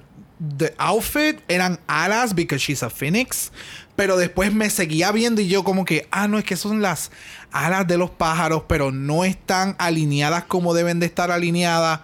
[0.57, 3.51] the outfit eran alas because she's a phoenix.
[3.97, 7.11] Pero después me seguía viendo y yo como que, ah, no, es que son las
[7.51, 11.99] alas de los pájaros, pero no están alineadas como deben de estar alineadas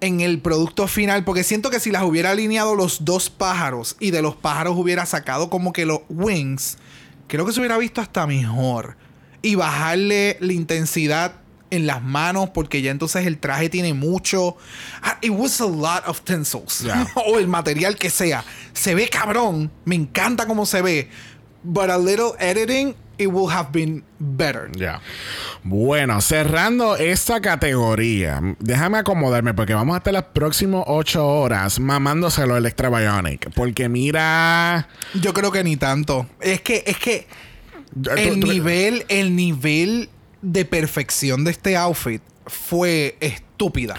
[0.00, 4.10] en el producto final, porque siento que si las hubiera alineado los dos pájaros y
[4.10, 6.78] de los pájaros hubiera sacado como que los wings,
[7.28, 8.96] creo que se hubiera visto hasta mejor.
[9.42, 11.32] Y bajarle la intensidad
[11.70, 14.56] en las manos, porque ya entonces el traje tiene mucho.
[15.02, 16.80] Ah, It was a lot of tinsels.
[16.80, 17.06] Yeah.
[17.26, 18.44] o el material que sea.
[18.74, 19.70] Se ve cabrón.
[19.84, 21.08] Me encanta cómo se ve.
[21.64, 24.70] But a little editing, it will have been better.
[24.76, 25.00] Ya.
[25.62, 32.56] Bueno, cerrando esta categoría, déjame acomodarme porque vamos a estar las próximas ocho horas mamándoselo
[32.56, 33.50] el Extra Bionic.
[33.54, 34.88] Porque mira.
[35.14, 36.26] Yo creo que ni tanto.
[36.40, 37.26] Es que, es que
[38.16, 40.08] el nivel, el nivel
[40.40, 43.96] de perfección de este outfit fue estúpida.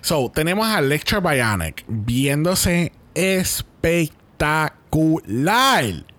[0.00, 4.72] So, tenemos a Lecture Bionic viéndose espectacular.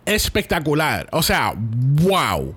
[0.06, 1.08] Espectacular.
[1.12, 2.56] O sea, wow.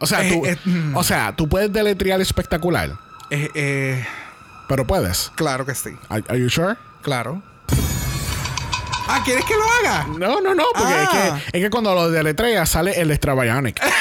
[0.00, 0.96] O sea, Eh, tú, eh, mm.
[0.96, 2.92] o sea, tú puedes deletrear espectacular,
[3.30, 4.04] eh,
[4.68, 5.32] pero puedes.
[5.34, 5.90] claro que sí.
[6.08, 6.76] Are, are you sure?
[7.02, 7.42] Claro.
[9.08, 10.06] Ah, ¿quieres que lo haga?
[10.18, 11.02] No, no, no, porque Ah.
[11.02, 13.80] es, que, es que cuando lo deletreas sale el Extra Bionic.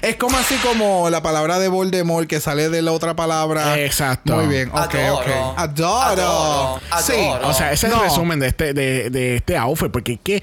[0.00, 3.80] Es como así como la palabra de Voldemort que sale de la otra palabra.
[3.80, 4.36] Exacto.
[4.36, 4.68] Muy bien.
[4.70, 5.16] Ok, Adoro.
[5.18, 5.58] ok.
[5.58, 6.00] Adoro.
[6.02, 6.80] Adoro.
[7.02, 7.12] Sí.
[7.14, 7.48] Adoro.
[7.48, 7.98] O sea, ese es No.
[8.04, 9.90] el resumen de este, de, de este outfit.
[9.90, 10.42] Porque es que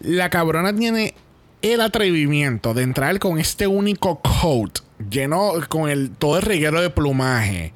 [0.00, 1.14] la cabrona tiene
[1.62, 6.90] el atrevimiento de entrar con este único coat lleno con el todo el reguero de
[6.90, 7.72] plumaje.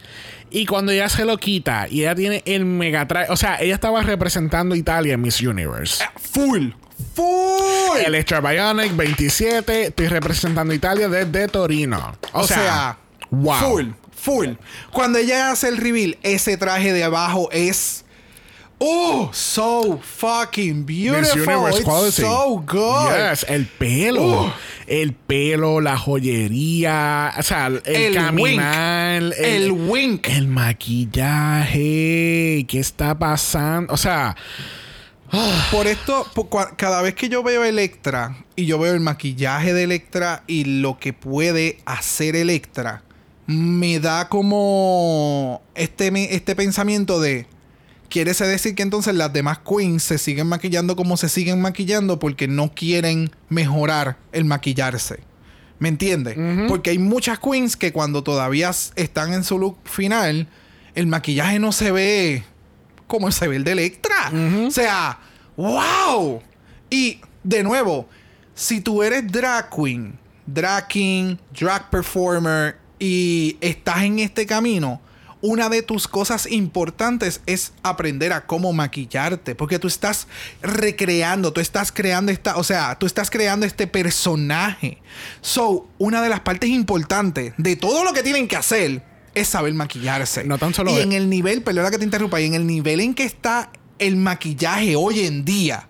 [0.51, 3.31] Y cuando ella se lo quita y ella tiene el mega traje.
[3.31, 6.05] O sea, ella estaba representando Italia en Miss Universe.
[6.33, 6.71] Full.
[7.15, 7.99] Full.
[8.05, 9.87] Electra Bionic 27.
[9.87, 12.17] Estoy representando Italia desde Torino.
[12.33, 12.99] O, O sea,
[13.31, 13.55] wow.
[13.55, 14.49] full, full.
[14.93, 18.05] Cuando ella hace el reveal, ese traje de abajo es.
[18.83, 21.43] Oh, so fucking Miss beautiful.
[21.43, 22.23] Universe It's quality.
[22.23, 23.11] so good.
[23.31, 24.23] Yes, el pelo.
[24.47, 24.55] Oh.
[24.91, 27.33] El pelo, la joyería.
[27.39, 29.23] O sea, el, El caminar.
[29.23, 29.35] wink.
[29.39, 30.29] El wink.
[30.29, 30.49] El
[31.61, 32.65] maquillaje.
[32.69, 33.93] ¿Qué está pasando?
[33.93, 34.37] O sea,
[35.71, 39.73] Por esto, por cua- cada vez que yo veo Electra y yo veo el maquillaje
[39.73, 43.05] de Electra y lo que puede hacer Electra,
[43.47, 47.47] me da como este, este pensamiento de.
[48.11, 52.49] Quiere decir que entonces las demás queens se siguen maquillando como se siguen maquillando porque
[52.49, 55.21] no quieren mejorar el maquillarse.
[55.79, 56.37] ¿Me entiendes?
[56.69, 60.49] Porque hay muchas queens que cuando todavía están en su look final,
[60.95, 62.45] el maquillaje no se ve
[63.07, 64.33] como se ve el de Electra.
[64.67, 65.19] O sea,
[65.57, 66.43] wow.
[66.91, 68.09] Y de nuevo,
[68.55, 75.01] si tú eres drag queen, drag king, drag performer y estás en este camino,
[75.43, 80.27] una de tus cosas importantes es aprender a cómo maquillarte, porque tú estás
[80.63, 84.99] recreando, tú estás creando esta, o sea, tú estás creando este personaje.
[85.41, 89.03] So, una de las partes importantes de todo lo que tienen que hacer
[89.35, 90.45] es saber maquillarse.
[90.45, 93.01] No tan solo y en el nivel, perdona que te interrumpa, y en el nivel
[93.01, 95.89] en que está el maquillaje hoy en día,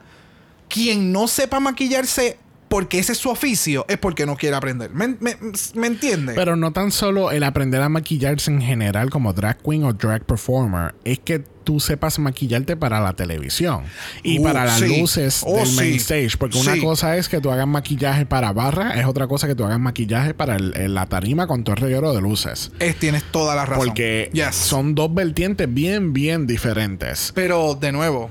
[0.68, 2.38] quien no sepa maquillarse
[2.70, 4.90] porque ese es su oficio, es porque no quiere aprender.
[4.92, 5.36] ¿Me, me,
[5.74, 6.36] me entiendes?
[6.36, 10.24] pero no tan solo el aprender a maquillarse en general como drag queen o drag
[10.24, 13.82] performer, es que tú sepas maquillarte para la televisión
[14.22, 15.00] y Uh, para las sí.
[15.00, 15.96] luces Oh, del main sí.
[15.96, 16.36] stage.
[16.38, 19.64] Porque una cosa es que tú hagas maquillaje para barra, es otra cosa que tú
[19.64, 22.70] hagas maquillaje para el- el- la tarima con todo el reguero de luces.
[22.78, 23.84] Es- tienes toda la razón.
[23.84, 24.54] Porque Yes.
[24.54, 27.32] son dos vertientes bien, bien diferentes.
[27.34, 28.30] Pero, de nuevo,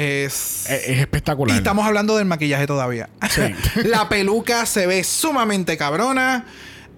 [0.00, 0.66] es...
[0.68, 1.54] Es, es espectacular.
[1.54, 3.08] Y estamos hablando del maquillaje todavía.
[3.30, 3.42] Sí.
[3.84, 6.46] la peluca se ve sumamente cabrona.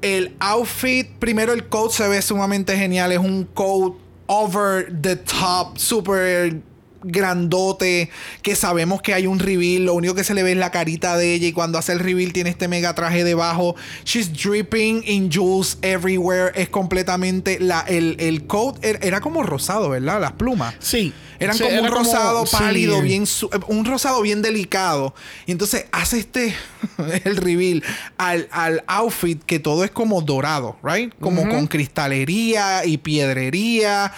[0.00, 3.12] El outfit, primero el coat se ve sumamente genial.
[3.12, 3.94] Es un coat
[4.26, 6.60] over the top, super
[7.04, 8.10] grandote,
[8.42, 9.84] que sabemos que hay un reveal.
[9.86, 11.46] Lo único que se le ve es la carita de ella.
[11.48, 13.74] Y cuando hace el reveal tiene este mega traje debajo.
[14.04, 16.52] She's dripping in jewels everywhere.
[16.54, 17.58] Es completamente...
[17.60, 20.20] La, el, el coat era, era como rosado, ¿verdad?
[20.20, 20.74] Las plumas.
[20.78, 21.12] Sí.
[21.38, 25.12] Eran Sí, como era un rosado pálido, bien su- un rosado bien delicado.
[25.44, 26.54] Y entonces hace este
[27.24, 27.82] el reveal
[28.16, 31.12] al, al outfit que todo es como dorado, right?
[31.18, 34.12] Como con cristalería y piedrería.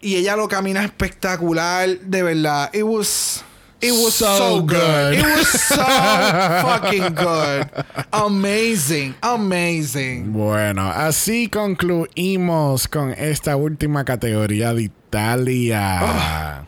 [0.00, 2.70] Y ella lo camina espectacular, de verdad.
[2.74, 3.44] It was
[3.82, 4.68] It was so, So good.
[4.76, 5.14] good.
[5.14, 7.66] It was so fucking good.
[8.12, 9.14] Amazing.
[9.22, 10.32] Amazing.
[10.34, 16.66] Bueno, así concluimos con esta última categoría de Italia.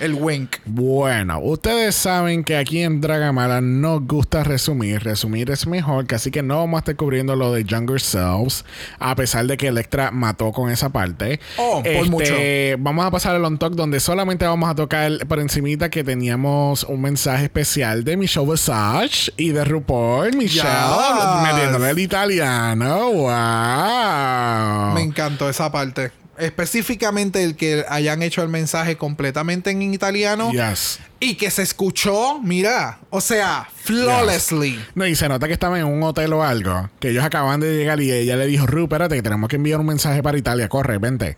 [0.00, 0.56] El wink.
[0.64, 5.02] Bueno, ustedes saben que aquí en Dragamala nos gusta resumir.
[5.02, 8.64] Resumir es mejor, que así que no vamos a estar cubriendo lo de Younger Selves,
[8.98, 11.38] a pesar de que Electra mató con esa parte.
[11.58, 12.32] Oh, por mucho.
[12.78, 16.84] Vamos a pasar al on talk donde solamente vamos a tocar por encimita que teníamos
[16.84, 20.34] un mensaje especial de Michelle Visage y de RuPaul.
[20.34, 21.42] Michelle, Yes.
[21.52, 23.10] metiéndole el italiano.
[23.12, 24.94] ¡Wow!
[24.94, 26.10] Me encantó esa parte.
[26.40, 30.98] Específicamente el que hayan hecho el mensaje completamente en italiano Yes.
[31.20, 34.82] y que se escuchó, mira, o sea, flawlessly.
[34.94, 36.90] No, y se nota que estaba en un hotel o algo.
[37.00, 39.80] Que ellos acaban de llegar y ella le dijo, Ru, espérate, que tenemos que enviar
[39.80, 40.68] un mensaje para Italia.
[40.68, 41.36] Corre, vente.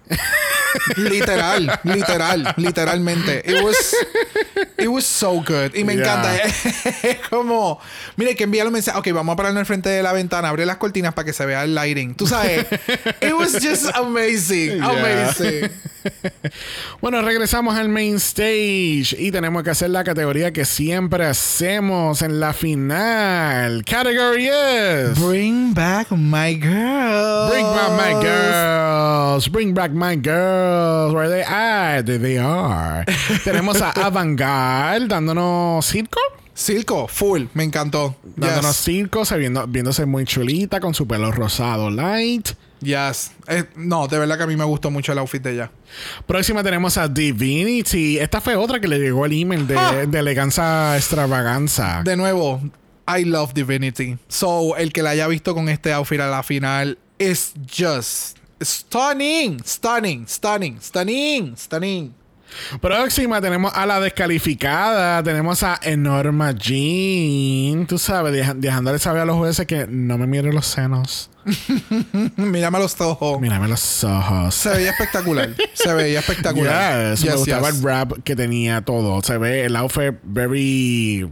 [0.96, 3.42] Literal, literal, literalmente.
[3.46, 3.94] It was,
[4.78, 5.74] it was so good.
[5.74, 6.02] Y me Yeah.
[6.02, 6.36] encanta.
[7.02, 7.78] Es como,
[8.16, 8.98] mire, que envía un mensaje.
[8.98, 11.44] Ok, vamos a pararnos al frente de la ventana, abre las cortinas para que se
[11.46, 12.14] vea el lighting.
[12.14, 12.66] Tú sabes,
[13.20, 14.88] it was just amazing, Yeah.
[14.90, 15.70] amazing.
[17.00, 22.40] Bueno, regresamos al main stage y tenemos que hacer la categoría que siempre hacemos en
[22.40, 23.84] la final.
[23.84, 25.18] Category is...
[25.20, 27.48] Bring back my girl.
[27.50, 29.48] Bring back my girls.
[29.48, 31.14] Bring back my girls.
[31.14, 32.02] Where they are.
[32.02, 33.04] There they are.
[33.44, 33.92] Tenemos a
[35.08, 36.20] Dándonos circo.
[36.54, 38.14] Circo, full, me encantó.
[38.36, 38.84] Dándonos Yes.
[38.84, 42.50] circo, se viendo- viéndose muy chulita con su pelo rosado light.
[42.80, 43.30] Yes.
[43.48, 45.70] Eh, no, de verdad que a mí me gustó mucho el outfit de ella.
[46.26, 48.18] Próxima tenemos a Divinity.
[48.18, 49.92] Esta fue otra que le llegó el email de, Ah.
[50.06, 52.02] de eleganza extravaganza.
[52.04, 52.60] De nuevo,
[53.08, 54.18] I love Divinity.
[54.28, 59.58] So, el que la haya visto con este outfit a la final es just stunning,
[59.64, 62.14] stunning, stunning, stunning, stunning.
[62.80, 65.22] Próxima tenemos a la descalificada.
[65.22, 67.86] Tenemos a Enorma Jean.
[67.86, 71.30] Tú sabes, deja- dejándole saber a los jueces que no me miren los senos.
[72.36, 73.40] Mírame los ojos.
[73.40, 74.54] Mírame los ojos.
[74.54, 75.50] Se veía espectacular.
[75.74, 77.12] Se veía espectacular.
[77.12, 77.76] Yes, me Yes, gustaba yes.
[77.78, 79.20] el rap que tenía todo.
[79.22, 81.28] Se ve el outfit very.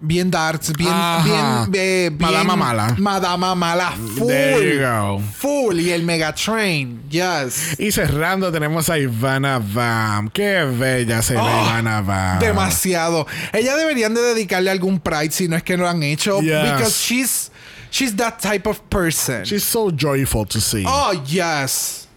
[0.00, 0.92] Bien darts, bien,
[1.24, 2.94] bien, eh, bien- Madama mala.
[2.98, 4.26] Madama mala, full.
[4.28, 5.22] There you go.
[5.38, 5.80] Full.
[5.80, 7.02] Y el Megatrain.
[7.08, 7.76] Yes.
[7.78, 10.28] Y cerrando tenemos a Ivana Vam.
[10.30, 12.38] Qué bella se ve Oh, Ivana Vam.
[12.38, 13.26] Demasiado.
[13.52, 16.40] Ella deberían de dedicarle algún pride si no es que no lo han hecho.
[16.42, 16.72] Yes.
[16.72, 17.50] Because she's,
[17.90, 19.44] she's that type of person.
[19.46, 20.84] She's so joyful to see.
[20.86, 22.08] oh, yes.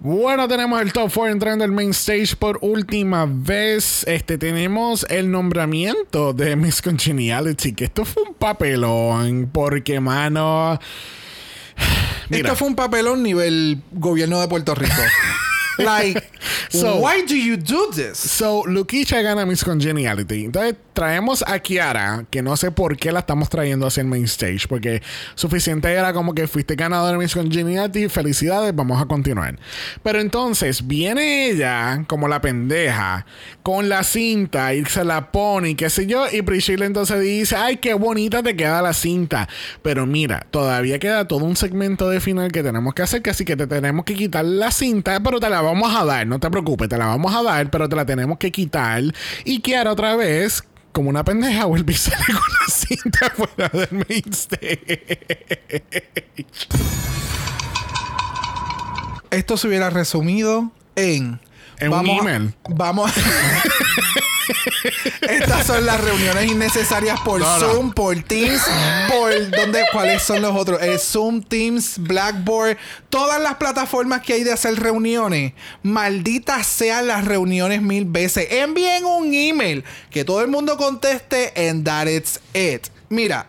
[0.00, 4.04] Bueno, tenemos el top 4 entrando al main stage por última vez.
[4.06, 10.78] Este tenemos el nombramiento de Miss Congeniality, que esto fue un papelón, porque mano.
[12.28, 14.94] Mira, Esto fue un papelón nivel gobierno de Puerto Rico.
[15.78, 16.22] like,
[16.70, 18.16] So- why do you do this?
[18.18, 20.44] So, Luquicha gana Miss Congeniality.
[20.46, 24.24] Entonces, traemos a Kiara, que no sé por qué la estamos trayendo hacia el main
[24.24, 25.02] stage, porque
[25.34, 29.58] suficiente era como que fuiste ganadora de Miss Congeniality, felicidades, vamos a continuar.
[30.02, 33.26] Pero entonces, viene ella, como la pendeja,
[33.62, 37.56] con la cinta y se la pone y qué sé yo, y Priscilla entonces dice,
[37.56, 39.50] ay, qué bonita te queda la cinta.
[39.82, 43.44] Pero mira, todavía queda todo un segmento de final que tenemos que hacer, que así
[43.44, 46.50] que te tenemos que quitar la cinta, pero te la vamos a dar, no te
[46.50, 49.02] preocupes, te la vamos a dar, pero te la tenemos que quitar.
[49.44, 50.64] Y Kiara otra vez,
[50.96, 55.04] como una pendeja, vuelve y sale con la cinta fuera del main stage.
[59.30, 61.38] Esto se hubiera resumido en.
[61.78, 62.54] En un email.
[62.68, 63.12] Vamos.
[65.20, 67.66] Estas son las reuniones innecesarias por No, no.
[67.66, 68.62] Zoom, por Teams,
[69.08, 70.80] por dónde, cuáles son los otros.
[70.82, 72.76] Eh, Zoom, Teams, Blackboard,
[73.10, 75.52] todas las plataformas que hay de hacer reuniones.
[75.82, 78.46] Malditas sean las reuniones mil veces.
[78.50, 82.88] Envíen un email que todo el mundo conteste and that it's it.
[83.08, 83.46] Mira.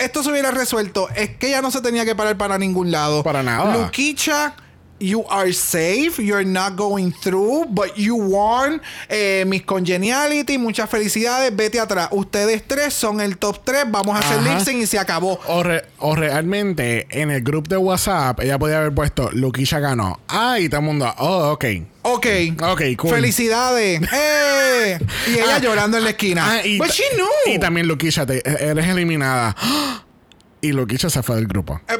[0.00, 1.08] esto se hubiera resuelto.
[1.14, 3.22] Es que ya no se tenía que parar para ningún lado.
[3.22, 3.76] Para nada.
[3.76, 4.54] Luquicha,
[5.00, 6.18] you are safe.
[6.18, 8.80] You're not going through, but you won.
[9.08, 11.54] Eh, Miss Congeniality, muchas felicidades.
[11.54, 12.08] Vete atrás.
[12.12, 13.84] Ustedes tres son el top 3.
[13.90, 15.38] Vamos a hacer lip sync y se acabó.
[15.48, 20.20] O, re- o realmente en el grupo de WhatsApp ella podía haber puesto Luquisha ganó.
[20.28, 21.64] Ah, y todo el mundo, oh, ok.
[22.02, 22.26] Ok.
[22.62, 23.10] Ok, cool.
[23.10, 24.00] Felicidades.
[24.12, 24.98] ¡Eh!
[25.28, 26.44] Y ella Ah, llorando en la esquina.
[26.50, 27.26] Ah, y, But she knew.
[27.54, 29.54] y también Luquisha, te- eres eliminada.
[30.60, 31.78] Y Luquisha se fue del grupo.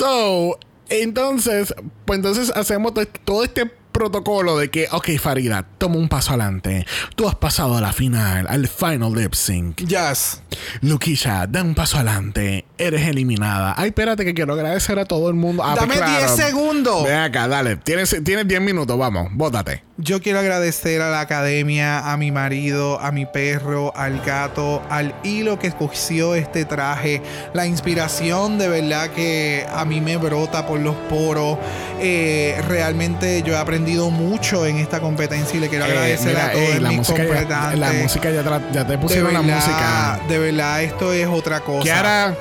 [0.00, 1.74] So, entonces,
[2.06, 6.86] pues entonces hacemos to- todo este protocolo de que, ok, Farida, toma un paso adelante.
[7.16, 9.76] Tú has pasado a la final, al final lip sync.
[9.84, 10.40] Yes.
[10.80, 12.64] Luquisha, da un paso adelante.
[12.78, 13.74] Eres eliminada.
[13.76, 15.62] Ay, espérate que quiero agradecer a todo el mundo.
[15.62, 17.04] Ah, Dame pues, 10 segundos.
[17.04, 17.76] Ven acá, dale.
[17.76, 19.84] Tienes, tienes 10 minutos, vamos, bótate.
[20.02, 25.14] Yo quiero agradecer a la academia, a mi marido, a mi perro, al gato, al
[25.24, 27.20] hilo que escogió este traje.
[27.52, 31.58] La inspiración de verdad que a mí me brota por los poros.
[32.00, 36.46] Eh, realmente yo he aprendido mucho en esta competencia y le quiero Eh, agradecer mira,
[36.46, 39.32] a todos ey, la mis música ya, la música ya te, la- ya te pusieron
[39.34, 40.20] la música.
[40.28, 41.82] de verdad, esto es otra cosa.
[41.82, 42.34] Kiara,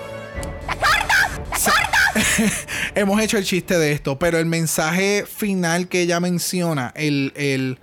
[2.96, 7.80] Hemos hecho el chiste de esto, pero el mensaje final que ella menciona, el, el-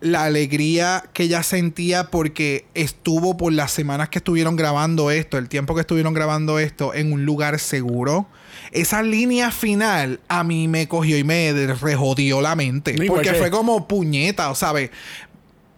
[0.00, 5.48] la alegría que ella sentía porque estuvo por las semanas que estuvieron grabando esto, el
[5.48, 8.26] tiempo que estuvieron grabando esto en un lugar seguro.
[8.72, 12.94] Esa línea final a mí me cogió y me rejodió la mente.
[13.06, 14.90] Porque que- fue como puñeta, ¿sabes?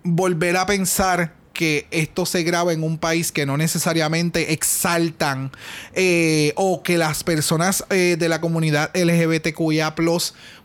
[0.07, 5.52] volver a pensar que esto se graba en un país que no necesariamente exaltan
[5.94, 9.94] eh, o que las personas eh, de la comunidad LGBTQIA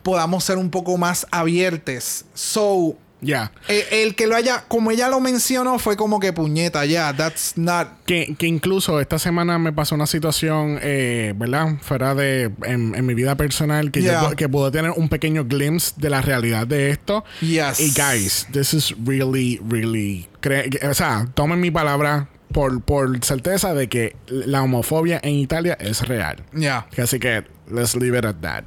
[0.03, 2.25] podamos ser un poco más abiertes.
[2.33, 3.51] So, ya.
[3.67, 7.53] eh, el que lo haya, como ella lo mencionó, fue como que puñeta, ya, that's
[7.57, 7.87] not.
[8.05, 11.75] Que, que incluso esta semana me pasó una situación, eh, ¿verdad?
[11.81, 12.51] Fuera de.
[12.65, 14.29] En, en mi vida personal, que, Yeah.
[14.29, 17.23] yo, que pude tener un pequeño glimpse de la realidad de esto.
[17.41, 17.79] Yes.
[17.79, 20.27] Y guys, this is really, really.
[20.41, 25.77] cre- o sea, tomen mi palabra por, por certeza de que la homofobia en Italia
[25.79, 26.43] es real.
[26.53, 26.87] Ya.
[26.97, 28.65] Así que, let's leave it at that.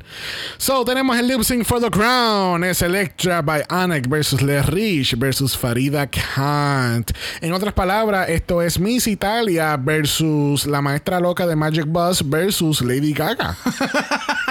[0.58, 2.64] So, tenemos el lip sync for the crown.
[2.64, 7.12] Es Electra by Anek versus Le Rich versus Farida Kant.
[7.40, 12.82] En otras palabras, esto es Miss Italia versus la maestra loca de Magic Bus versus
[12.82, 13.56] Lady Gaga.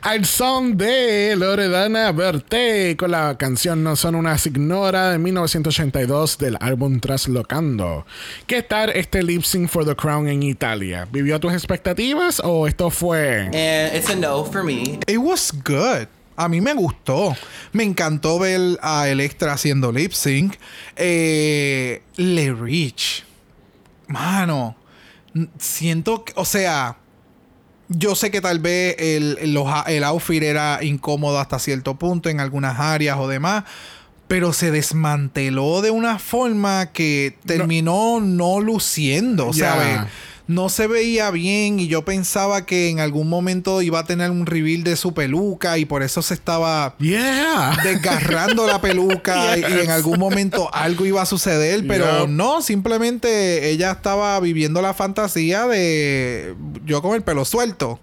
[0.00, 6.56] al son de Loredana Berté con la canción No son una signora de 1982 del
[6.60, 8.06] álbum Traslocando.
[8.46, 11.06] ¿Qué tal este lip sync for the crown en Italia?
[11.12, 14.98] ¿Vivió tus expectativas o esto fue And it's a no for me.
[15.06, 16.08] It was good.
[16.36, 17.36] A mí me gustó.
[17.72, 20.54] Me encantó ver a Electra haciendo lip sync.
[20.96, 23.24] Eh, Le Rich.
[24.08, 24.76] Mano.
[25.58, 26.32] Siento que.
[26.36, 26.96] O sea.
[27.96, 31.94] Yo sé que tal vez el, el- los a- el outfit era incómodo hasta cierto
[31.96, 33.64] punto en algunas áreas o demás.
[34.28, 39.50] Pero se desmanteló de una forma que terminó no, luciendo.
[39.52, 39.70] Ya.
[39.74, 40.00] ¿sabes?
[40.48, 44.44] No se veía bien y yo pensaba que en algún momento iba a tener un
[44.44, 47.76] reveal de su peluca y por eso se estaba Yeah.
[47.82, 53.70] desgarrando la peluca y- y, en algún momento algo iba a suceder, pero no, simplemente
[53.70, 58.00] ella estaba viviendo la fantasía de yo con el pelo suelto.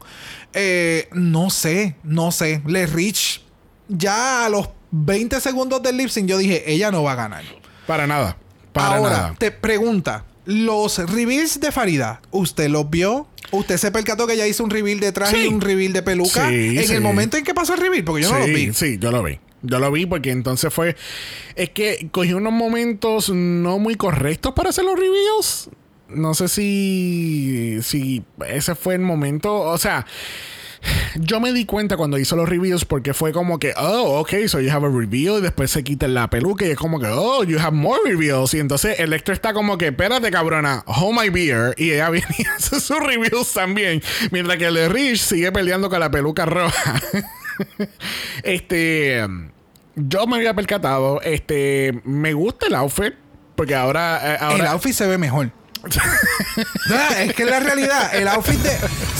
[0.53, 2.61] Eh, no sé, no sé.
[2.65, 3.43] Le Rich,
[3.87, 7.43] ya a los 20 segundos del lip sync yo dije, ella no va a ganar.
[7.85, 8.37] Para nada.
[8.73, 9.35] Para Ahora, nada.
[9.37, 13.27] te pregunta, los reveals de Farida, ¿usted los vio?
[13.51, 15.43] ¿Usted se percató que ella hizo un reveal de traje Sí.
[15.45, 16.49] y un reveal de peluca?
[16.49, 16.93] Sí, en sí.
[16.93, 18.73] el momento en que pasó el reveal, porque yo no los vi.
[18.73, 19.39] Sí, yo lo vi.
[19.61, 20.95] Yo lo vi porque entonces fue.
[21.55, 25.69] Es que cogí unos momentos no muy correctos para hacer los reveals.
[26.07, 27.77] No sé si.
[27.83, 29.53] Si ese fue el momento.
[29.59, 30.05] O sea.
[31.15, 34.59] Yo me di cuenta cuando hizo los reviews porque fue como que, oh, ok, so
[34.59, 37.43] you have a reveal y después se quita la peluca y es como que, oh,
[37.43, 38.53] you have more reveals.
[38.53, 41.73] Y entonces Electra está como que, espérate, cabrona, hold my beer.
[41.77, 44.01] Y ella viene y hace sus reviews también.
[44.31, 47.01] Mientras que el de Rich sigue peleando con la peluca roja.
[48.43, 49.27] este.
[49.95, 51.21] Yo me había percatado.
[51.21, 52.01] Este.
[52.05, 53.13] Me gusta el outfit.
[53.55, 54.19] Porque ahora.
[54.23, 55.51] eh, El ahora outfit se ve mejor.
[57.19, 58.71] Es que en la realidad, el outfit de.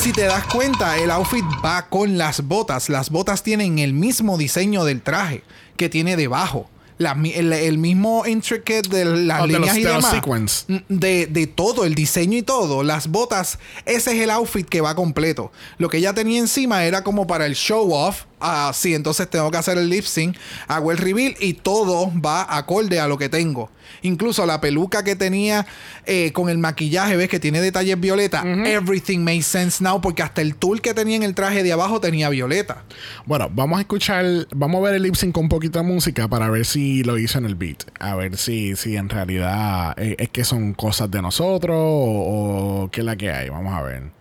[0.02, 2.90] Si te das cuenta, el outfit va con las botas.
[2.90, 5.44] Las botas tienen el mismo diseño del traje
[5.76, 6.70] que tiene debajo.
[6.98, 10.66] La el, el mismo intricate de las Oh, de líneas los- y de los demás.
[10.68, 12.84] Mm, De, de todo, el diseño y todo.
[12.84, 15.52] Las botas, ese es el outfit que va completo.
[15.78, 18.24] Lo que ella tenía encima era como para el show off.
[18.40, 20.38] Así, entonces tengo que hacer el lip sync,
[20.68, 23.70] hago el reveal y todo va acorde a lo que tengo.
[24.02, 25.66] Incluso la peluca que tenía
[26.06, 28.44] eh, con el maquillaje, ves que tiene detalles violeta.
[28.66, 32.00] Everything makes sense now porque hasta el tul que tenía en el traje de abajo
[32.00, 32.84] tenía violeta.
[33.26, 34.26] Bueno, vamos a escuchar,
[34.56, 37.46] vamos a ver el lip sync con de música para ver si lo hizo en
[37.46, 37.84] el beat.
[38.00, 42.92] A ver si, si en realidad eh, es que son cosas de nosotros o, o
[42.92, 43.50] qué es la que hay.
[43.50, 44.19] Vamos a ver.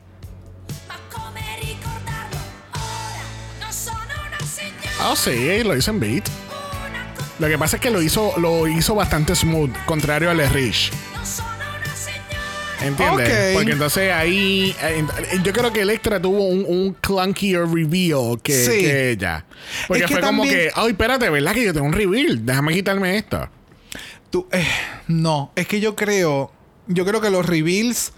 [5.01, 6.25] Ah, sí, lo hizo en beat.
[7.39, 10.91] Lo que pasa es que lo hizo, lo hizo bastante smooth, contrario al Rich.
[12.81, 13.55] ¿Entiendes?
[13.57, 14.75] Porque entonces ahí.
[14.83, 15.05] eh,
[15.43, 18.71] yo creo que Electra tuvo un, un clunkier reveal que, Sí.
[18.83, 19.45] que ella.
[19.89, 22.45] Porque Es que fue como que, ay, espérate, ¿verdad que yo tengo un reveal?
[22.47, 23.49] Déjame quitarme esto.
[24.31, 24.65] Tú, eh,
[25.09, 26.53] no, es que yo creo,
[26.87, 28.13] yo creo que los reveals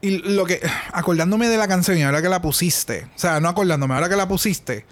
[0.00, 0.60] y lo que,
[0.92, 4.14] acordándome de la canción y ahora que la pusiste, o sea, no acordándome, ahora que
[4.16, 4.84] la pusiste,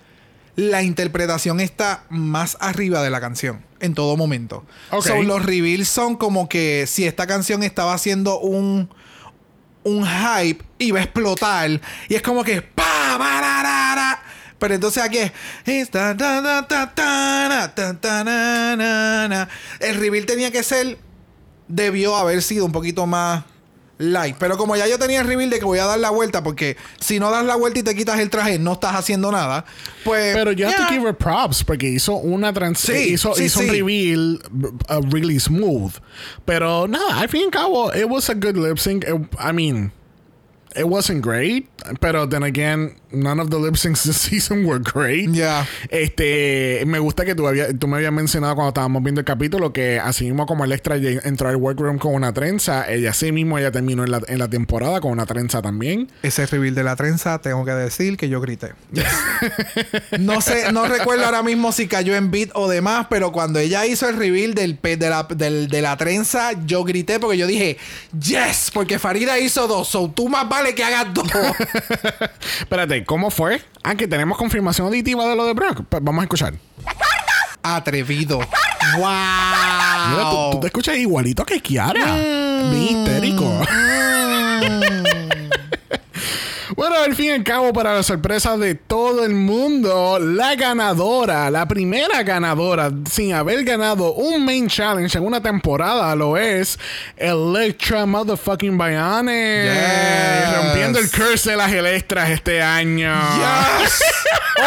[0.57, 4.65] la interpretación está más arriba de la canción en todo momento.
[4.91, 5.07] Ok.
[5.07, 8.89] So, los reveals son como que si esta canción estaba haciendo un
[9.85, 14.21] un hype iba a explotar y es como que pa bararara.
[14.59, 15.33] pero entonces aquí es
[19.81, 20.99] el reveal tenía que ser
[21.69, 23.45] debió haber sido un poquito más
[23.99, 26.43] light pero como ya yo tenía el reveal de que voy a dar la vuelta
[26.43, 29.65] porque si no das la vuelta y te quitas el traje no estás haciendo nada
[30.05, 33.45] pues Pero yo have to give her props porque hizo una trans Sí, hizo, sí,
[33.45, 34.41] hizo un reveal
[34.91, 35.93] uh, really smooth.
[36.45, 39.05] Pero nada, al fin y al cabo, it was a good lip sync.
[39.05, 39.91] It- I mean,
[40.77, 41.69] it wasn't great,
[42.01, 45.31] pero then again, none of the lip syncs this season were great.
[45.31, 45.67] Ya.
[45.91, 49.73] Este, me gusta que tú, había, tú me habías mencionado cuando estábamos viendo el capítulo
[49.73, 53.71] que así mismo como Electra entró al workroom con una trenza, ella así mismo ella
[53.71, 56.11] terminó en la, en la temporada con una trenza también.
[56.23, 58.73] Ese reveal de la trenza, tengo que decir que yo grité.
[60.19, 63.87] no sé, no recuerdo ahora mismo si cayó en beat o demás, pero cuando ella
[63.87, 67.47] hizo el reveal del, pe- de, la, del- de la trenza, yo grité porque yo
[67.47, 67.77] dije,
[68.19, 71.27] yes, porque Farida hizo dos, so tú más vale que hagas dos.
[72.61, 73.63] Espérate, ¿cómo fue?
[73.83, 75.83] Ah, que tenemos confirmación auditiva de lo de Brock.
[75.89, 76.55] Pues vamos a escuchar.
[77.63, 78.39] Atrevido.
[78.39, 79.07] ¡Wow!
[80.11, 82.07] Mira, tú, tú te escuchas igualito que Kiara.
[82.07, 82.71] Mm.
[82.71, 83.61] Bien histérico.
[86.77, 91.51] Bueno, al fin y al cabo, para la sorpresa de todo el mundo, la ganadora,
[91.51, 96.79] la primera ganadora sin haber ganado un main challenge en una temporada lo es
[97.17, 99.65] Electra Motherfucking Bionic.
[99.65, 100.57] Yes.
[100.57, 103.15] Rompiendo el curse de las Electras este año.
[103.39, 104.03] Yes.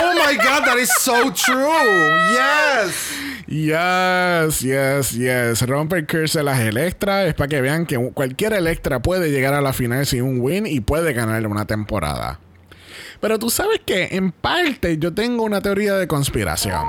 [0.01, 2.17] oh my god, that is so true.
[2.31, 3.28] Yes.
[3.49, 5.65] Yes, yes, yes.
[5.65, 7.25] Rompe el curse de las Electras.
[7.25, 10.67] Es para que vean que cualquier Electra puede llegar a la final sin un win
[10.67, 12.39] y puede ganar una temporada.
[13.19, 16.85] Pero tú sabes que en parte yo tengo una teoría de conspiración.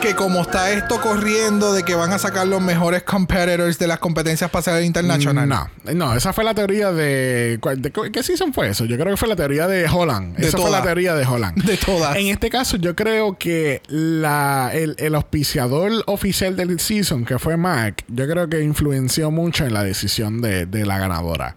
[0.00, 3.98] Que como está esto corriendo de que van a sacar los mejores competitors de las
[3.98, 5.58] competencias espaciales internacionales.
[5.84, 8.84] No, no, esa fue la teoría de, ¿cuál- de- ¿Qué season fue eso?
[8.84, 10.36] Yo creo que fue la teoría de Holland.
[10.36, 10.80] De esa fue todas.
[10.80, 11.60] la teoría de Holland.
[11.64, 12.14] De todas.
[12.16, 17.56] En este caso, yo creo que la, el, el auspiciador oficial del season, que fue
[17.56, 21.56] Mac, yo creo que influenció mucho en la decisión de, de la ganadora.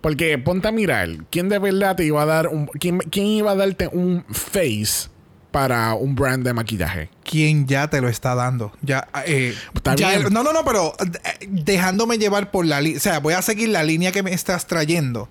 [0.00, 2.66] Porque ponte a mirar, ¿quién de verdad te iba a dar un.
[2.66, 5.08] ¿Quién, quién iba a darte un face
[5.54, 7.08] para un brand de maquillaje?
[7.22, 8.72] quien ya te lo está dando.
[8.82, 10.32] Ya, eh, Está ya- bien.
[10.32, 12.98] no, no, no, pero eh, dejándome llevar por la línea.
[12.98, 15.28] O sea, voy a seguir la línea que me estás trayendo.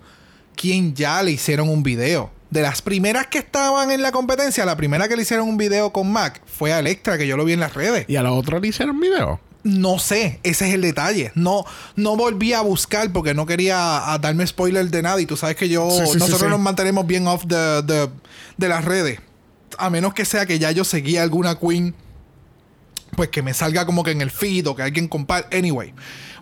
[0.56, 2.30] Quien ya le hicieron un video.
[2.50, 5.92] De las primeras que estaban en la competencia, la primera que le hicieron un video
[5.92, 8.04] con Mac fue a Electra, que yo lo vi en las redes.
[8.08, 9.40] Y a los otros le hicieron video.
[9.62, 11.32] No sé, ese es el detalle.
[11.34, 11.64] No,
[11.96, 15.20] no volví a buscar porque no quería a darme spoiler de nada.
[15.20, 16.48] Y tú sabes que yo, Sí, sí, sí, nosotros sí.
[16.48, 18.08] nos mantenemos bien off de, de-
[18.56, 19.20] de las redes.
[19.78, 21.94] A menos que sea que ya yo seguía alguna queen,
[23.16, 25.56] pues que me salga como que en el feed o que alguien comparte.
[25.56, 25.92] Anyway,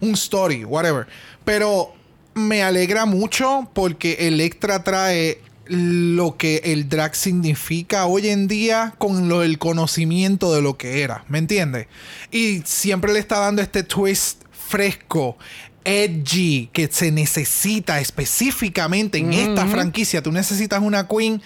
[0.01, 1.07] un story, whatever.
[1.45, 1.95] Pero
[2.35, 9.29] me alegra mucho porque Electra trae lo que el drag significa hoy en día con
[9.29, 11.87] lo, el conocimiento de lo que era, ¿me entiendes?
[12.31, 15.39] Y siempre le está dando este twist fresco,
[15.85, 20.23] edgy, que se necesita específicamente en esta franquicia.
[20.23, 21.41] Tú necesitas una queen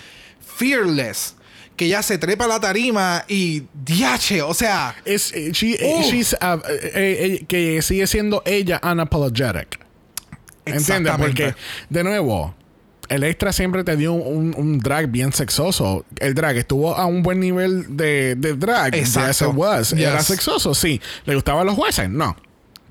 [0.56, 1.35] fearless.
[1.76, 5.96] Que ya se trepa a la tarima y diache, o sea, Es, eh, she- eh,
[5.98, 6.02] Uh.
[6.10, 9.78] she's, uh, eh, eh, que sigue siendo ella unapologetic.
[10.64, 11.12] ¿Entiendes?
[11.18, 11.54] Porque,
[11.90, 12.54] de nuevo,
[13.08, 16.04] el extra siempre te dio un, un drag bien sexoso.
[16.18, 18.94] El drag estuvo a un buen nivel de, de drag.
[18.96, 19.28] Exacto.
[19.28, 19.92] Yes, it was.
[19.92, 21.00] Era sexoso, sí.
[21.24, 22.08] ¿Le gustaban los jueces?
[22.10, 22.36] No.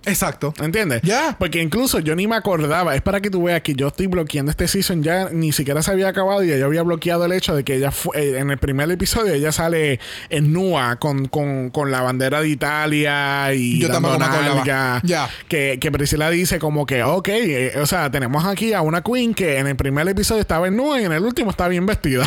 [0.06, 0.54] Exacto.
[0.62, 1.02] ¿Entiendes?
[1.04, 1.36] Ya.
[1.38, 2.96] Porque incluso yo ni me acordaba.
[2.96, 5.92] Es para que tú veas que yo estoy bloqueando este season ya ni siquiera se
[5.92, 8.52] había acabado y ya yo había bloqueado el hecho de que ella fue, eh, en
[8.52, 10.00] el primer episodio ella sale
[10.30, 15.02] en nua con, con, con la bandera de Italia y Yo tampoco me acordaba.
[15.04, 15.30] Ya.
[15.48, 19.34] Que, que Priscila dice como que, ok, eh, o sea, tenemos aquí a una queen
[19.34, 22.26] que en el primer episodio estaba en nua y en el último está bien vestida.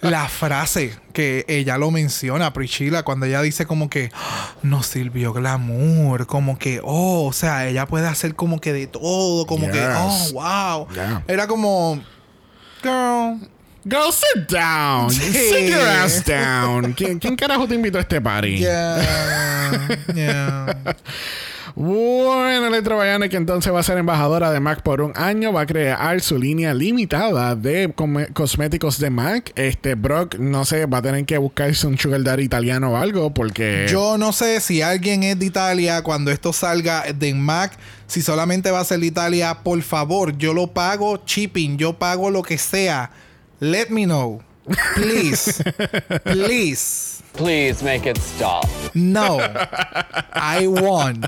[0.00, 5.32] La frase que ella lo menciona, Priscilla, cuando ella dice como que "Ah, no sirvió
[5.32, 9.80] glamour, como que, oh, o sea, ella puede hacer como que de todo, como que,
[9.80, 10.88] oh, wow.
[10.94, 11.22] Yeah.
[11.28, 12.00] Era como,
[12.82, 13.38] girl,
[13.82, 15.10] Girl, sit down.
[15.10, 15.32] Sí.
[15.32, 16.92] Sit your ass down.
[16.92, 18.58] ¿Quién, quién carajo te invitó a este party?
[18.58, 20.76] yeah, yeah.
[21.74, 25.52] Bueno, Electra Bionic entonces va a ser embajadora de MAC por un año.
[25.52, 27.92] Va a crear su línea limitada de
[28.32, 29.52] cosméticos de MAC.
[29.56, 33.32] Este Brock, no sé, va a tener que buscarse un sugar daddy italiano o algo
[33.32, 33.86] porque...
[33.88, 37.72] Yo no sé si alguien es de Italia cuando esto salga de Mac,
[38.06, 42.30] si solamente va a ser de Italia, por favor, yo lo pago shipping, yo pago
[42.30, 43.10] lo que sea.
[43.60, 44.42] Let me know.
[44.94, 45.62] Please.
[46.24, 47.09] Please.
[47.36, 48.66] Please make it stop.
[48.94, 49.38] No.
[50.34, 51.26] I want.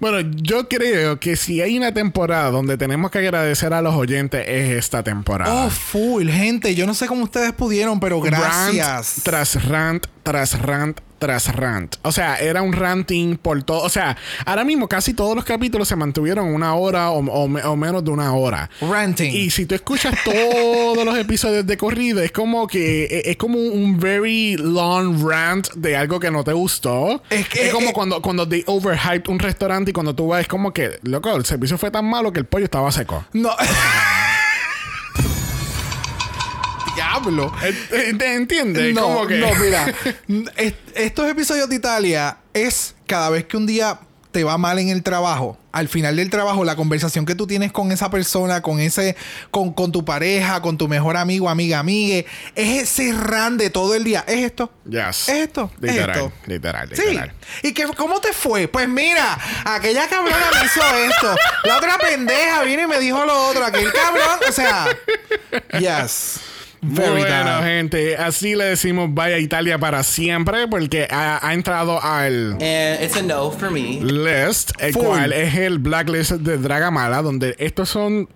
[0.00, 4.44] Bueno, yo creo que si hay una temporada donde tenemos que agradecer a los oyentes
[4.46, 5.66] es esta temporada.
[5.66, 6.74] Oh, full, gente.
[6.74, 9.24] Yo no sé cómo ustedes pudieron, pero gracias.
[9.24, 11.96] Rant tras rant, tras rant, tras rant.
[12.02, 13.82] O sea, era un ranting por todo.
[13.82, 14.16] O sea,
[14.46, 18.04] ahora mismo casi todos los capítulos se mantuvieron una hora o, o me- o menos
[18.04, 18.70] de una hora.
[18.80, 19.32] Ranting.
[19.34, 23.58] Y si tú escuchas todos los episodios de corrido, es como que e, es como
[23.58, 27.22] un very long rant de algo que no te gustó.
[27.30, 30.48] Es que- como eh, cuando, cuando they overhyped un restaurante y cuando tú vas, es
[30.48, 33.24] como que, loco, el servicio fue tan malo que el pollo estaba seco.
[33.32, 33.50] No.
[37.20, 37.52] Diablo.
[38.18, 38.94] ¿Te entiendes?
[38.94, 39.86] No, que- no, mira.
[40.56, 43.98] est- estos episodios de Italia es cada vez que un día
[44.30, 47.72] te va mal en el trabajo, al final del trabajo, la conversación que tú tienes
[47.72, 49.16] con esa persona, con ese,
[49.50, 53.94] con, con tu pareja, con tu mejor amigo, amiga, amigue, es ese ran de todo
[53.94, 54.24] el día.
[54.28, 54.70] ¿Es esto?
[54.84, 55.28] Yes.
[55.30, 55.70] ¿Es esto?
[55.76, 56.32] ¿Es Literal, esto?
[56.46, 57.02] literal, Sí.
[57.08, 57.32] literal.
[57.62, 58.68] ¿Y qué, cómo te fue?
[58.68, 61.34] Pues mira, aquella cabrona me hizo esto.
[61.64, 63.64] La otra pendeja vino y me dijo lo otro.
[63.64, 64.88] Aquel cabrón, o sea,
[65.78, 66.40] yes.
[66.80, 67.64] Very bueno, bad.
[67.64, 73.02] gente, así le decimos vaya a Italia para siempre porque ha, ha entrado al And
[73.02, 74.00] it's a no for me.
[74.00, 75.02] list, el Full.
[75.04, 78.28] cual es el blacklist de Dragamala, donde estos son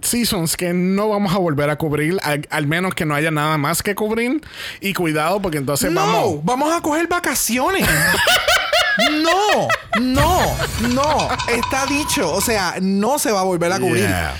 [0.00, 3.58] seasons que no vamos a volver a cubrir, al, al menos que no haya nada
[3.58, 4.40] más que cubrir.
[4.80, 6.44] Y cuidado, porque entonces No, vamos.
[6.44, 7.84] vamos a coger vacaciones.
[9.22, 9.68] no,
[10.00, 10.40] no,
[10.92, 11.28] no.
[11.48, 12.32] Está dicho.
[12.32, 14.04] O sea, no se va a volver a cubrir.
[14.06, 14.34] Yeah.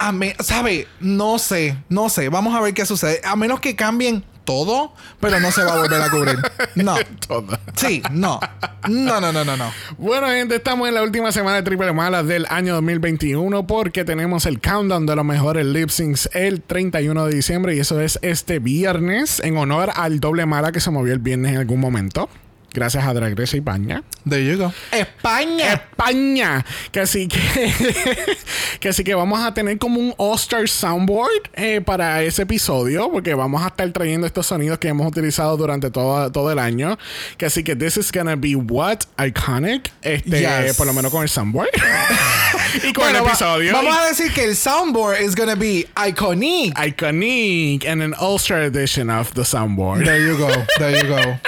[0.00, 0.88] A me- ¿Sabe?
[0.98, 2.28] No sé, no sé.
[2.30, 3.20] Vamos a ver qué sucede.
[3.22, 6.38] A menos que cambien todo, pero no se va a volver a cubrir.
[6.74, 6.96] No.
[7.28, 7.56] Todo.
[7.76, 8.40] Sí, no.
[8.88, 9.70] No, no, no, no, no.
[9.98, 14.46] Bueno, gente, estamos en la última semana de Triple Malas del año 2021 porque tenemos
[14.46, 18.58] el countdown de los mejores lip syncs el 31 de diciembre y eso es este
[18.58, 22.28] viernes en honor al doble mala que se movió el viernes en algún momento.
[22.72, 24.02] Gracias a Drag Race España.
[24.28, 24.72] There you go.
[24.92, 25.72] España.
[25.74, 26.64] España.
[26.92, 27.38] Que así que,
[28.80, 33.34] que así que vamos a tener como un All-Star Soundboard eh, para ese episodio, porque
[33.34, 36.96] vamos a estar trayendo estos sonidos que hemos utilizado durante todo, todo el año.
[37.38, 40.76] Que así que this is gonna be what iconic, este, Yes.
[40.76, 41.68] por lo menos con el soundboard
[42.84, 43.72] y con Bueno, el va- episodio.
[43.72, 46.72] vamos a decir que el soundboard is gonna be iconic.
[46.78, 50.04] Iconic and an All-Star edition of the soundboard.
[50.04, 50.50] There you go.
[50.78, 51.40] There you go.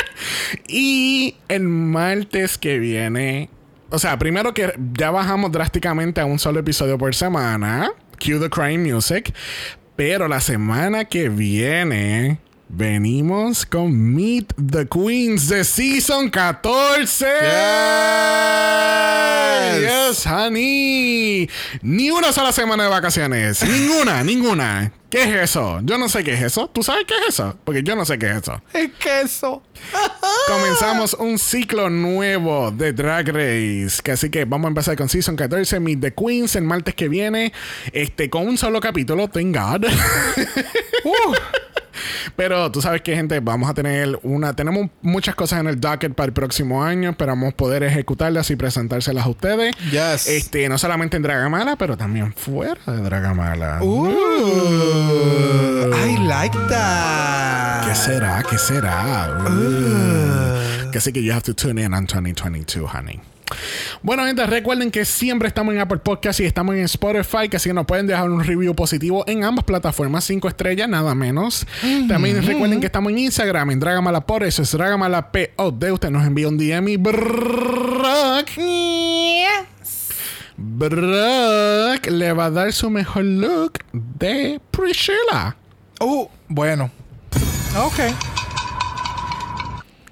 [0.68, 1.12] Y
[1.49, 3.51] el martes que viene,
[3.91, 8.49] o sea, primero que ya bajamos drásticamente a un solo episodio por semana, Cue the
[8.49, 9.35] Crime Music,
[9.97, 12.39] pero la semana que viene
[12.73, 17.27] venimos con Meet the Queens de Season 14.
[19.79, 21.49] Yes, honey.
[21.83, 23.62] Ni una sola semana de vacaciones.
[23.68, 24.93] Ninguna, ninguna.
[25.11, 25.81] ¿Qué es eso?
[25.83, 26.70] Yo no sé qué es eso.
[26.73, 27.59] ¿Tú sabes qué es eso?
[27.64, 28.62] Porque yo no sé qué es eso.
[28.73, 29.62] El queso.
[30.49, 34.01] Comenzamos un ciclo nuevo de Drag Race.
[34.03, 37.09] Que así que vamos a empezar con Season 14, Meet the Queens, el martes que
[37.09, 37.53] viene.
[37.93, 39.87] Este, con un solo capítulo, thank God.
[41.05, 41.35] Uh.
[42.37, 44.55] Pero tú sabes que, gente, vamos a tener una.
[44.55, 47.11] Tenemos muchas cosas en el docket para el próximo año.
[47.11, 49.75] Esperamos poder ejecutarlas y presentárselas a ustedes.
[49.91, 50.27] Yes.
[50.27, 53.83] Este, no solamente en Dragamala, pero también fuera de Dragamala.
[53.83, 54.11] Uh,
[55.95, 57.87] I like that.
[57.87, 58.43] ¿Qué será?
[58.49, 59.45] ¿Qué será?
[59.49, 60.91] Uh.
[60.91, 63.21] Que sí que you have to tune in on 2022, honey.
[64.03, 67.69] Bueno, gente, recuerden que siempre estamos en Apple Podcast y estamos en Spotify, que así
[67.69, 71.67] que nos pueden dejar un review positivo en ambas plataformas, 5 estrellas, nada menos.
[72.09, 75.93] También recuerden que estamos en Instagram, en Dragamalapod, eso es Dragamalapod.
[75.93, 78.51] Usted nos envía un DM y Brock,
[80.57, 85.57] Brock le va a dar su mejor look de Priscilla.
[86.01, 86.91] Uh, bueno.
[87.77, 88.01] Ok.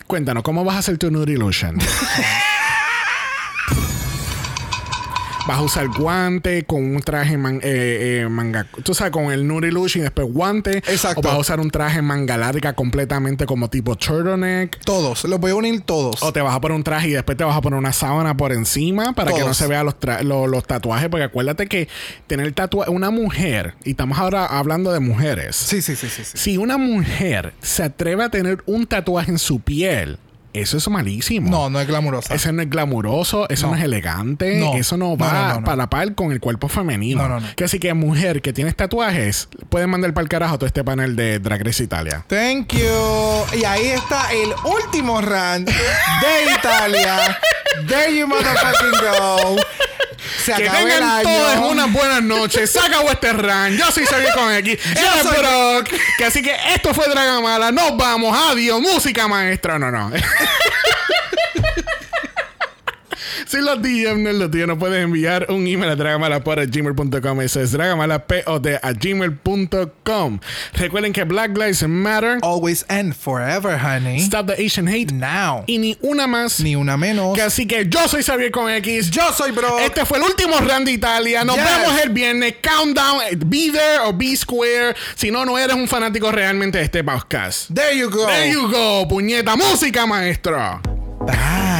[0.06, 1.78] Cuéntanos, ¿cómo vas a hacer tu Nude Illusion?
[5.46, 8.66] vas a usar guante con un traje man- eh, eh, manga.
[8.82, 10.78] Tú sabes, con el Nude Illusion y después guante.
[10.78, 11.20] Exacto.
[11.20, 14.78] O vas a usar un traje manga larga completamente como tipo turtleneck.
[14.84, 15.24] Todos.
[15.24, 16.22] Los voy a unir todos.
[16.22, 18.36] O te vas a poner un traje y después te vas a poner una sábana
[18.36, 21.08] por encima para que no se vean los, los tatuajes.
[21.08, 21.88] Porque acuérdate que
[22.26, 25.56] tener tatuaje, una mujer, y estamos ahora hablando de mujeres.
[25.56, 26.24] Sí, sí, sí, sí.
[26.24, 26.38] sí.
[26.38, 30.18] Si una mujer se atreve a tener un tatuaje en su piel,
[30.52, 31.50] eso es malísimo.
[31.50, 32.34] No, no es glamurosa.
[32.34, 33.78] Eso no es glamuroso, eso no, No.
[33.78, 34.74] es elegante, No.
[34.74, 37.22] eso no va no, para la par con el cuerpo femenino.
[37.22, 37.46] No, no, no.
[37.56, 41.16] Que así que mujer que tienes tatuajes, pueden mandar para el carajo todo este panel
[41.16, 42.24] de Drag Race Italia.
[42.28, 43.58] Thank you.
[43.60, 47.38] Y ahí está el último rant de Italia.
[47.88, 49.56] There you motherfucking go.
[50.44, 51.22] Se Que tengan año.
[51.22, 52.70] todas unas buenas noches.
[52.70, 53.76] Se acabó este run.
[53.76, 54.78] Yo soy Xavier con X.
[54.94, 55.88] Yo soy Brock.
[56.18, 57.72] Que así que esto fue Dragamala.
[57.72, 58.36] Nos vamos.
[58.50, 58.80] Adiós.
[58.80, 59.78] Música maestra.
[59.78, 60.10] No, no.
[63.50, 67.40] Si los DM no los tienen, puedes enviar un email a dragamalapod.gmail.com.
[67.40, 70.38] Eso es dragamalapod a gmail.com.
[70.74, 72.38] Recuerden que Black Lives Matter.
[72.42, 74.20] Always and forever, honey.
[74.20, 75.12] Stop the Asian Hate.
[75.12, 75.64] Now.
[75.66, 76.60] Y ni una más.
[76.60, 77.34] Ni una menos.
[77.34, 79.10] Que así que yo soy Xavier con X.
[79.10, 79.80] Yo soy Bro.
[79.80, 81.42] Este fue el último round de Italia.
[81.42, 81.64] Nos Yes.
[81.64, 82.54] vemos el viernes.
[82.62, 83.20] Countdown.
[83.32, 84.94] eh, Be there o be square.
[85.16, 87.68] Si no, no eres un fanático realmente de este podcast.
[87.74, 88.26] There you go.
[88.28, 89.56] There you go, puñeta.
[89.56, 90.80] Música, maestro.
[91.26, 91.79] Bye.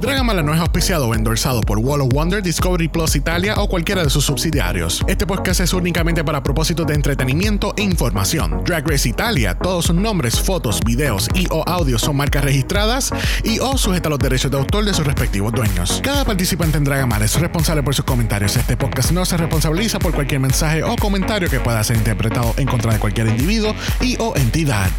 [0.00, 4.04] Dragamala no es auspiciado o endorsado por Wall of Wonder, Discovery Plus Italia o cualquiera
[4.04, 5.02] de sus subsidiarios.
[5.08, 8.62] Este podcast es únicamente para propósitos de entretenimiento e información.
[8.64, 13.10] Drag Race Italia, todos sus nombres, fotos, videos y o audios son marcas registradas
[13.42, 16.00] y o sujeta a los derechos de autor de sus respectivos dueños.
[16.04, 18.54] Cada participante en Dragamala es responsable por sus comentarios.
[18.54, 22.66] Este podcast no se responsabiliza por cualquier mensaje o comentario que pueda ser interpretado en
[22.66, 24.90] contra de cualquier individuo y o entidad.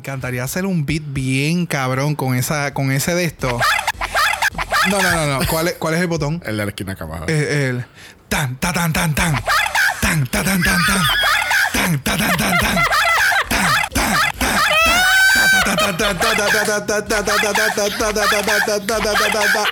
[0.00, 3.60] Encantaría hacer un beat bien cabrón con esa, con ese de esto.
[4.90, 5.46] No, no, no, no.
[5.46, 6.42] ¿Cuál es, cuál es el botón?
[6.46, 7.26] El de la esquina acá abajo.
[7.28, 7.84] El
[8.28, 9.34] tan ta tan tan tan
[10.00, 11.02] tan ta tan tan tan
[11.72, 12.84] tan ta tan tan tan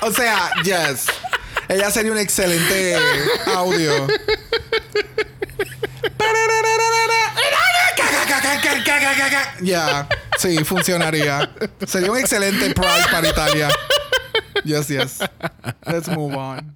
[0.03, 1.07] o sea, yes.
[1.69, 2.97] Ella sería un excelente
[3.55, 4.07] audio.
[9.62, 10.09] Ya,
[10.39, 11.51] sí, funcionaría.
[11.86, 13.69] Sería un excelente Pride para Italia.
[14.65, 15.19] Yes, yes.
[15.86, 16.74] Let's move on.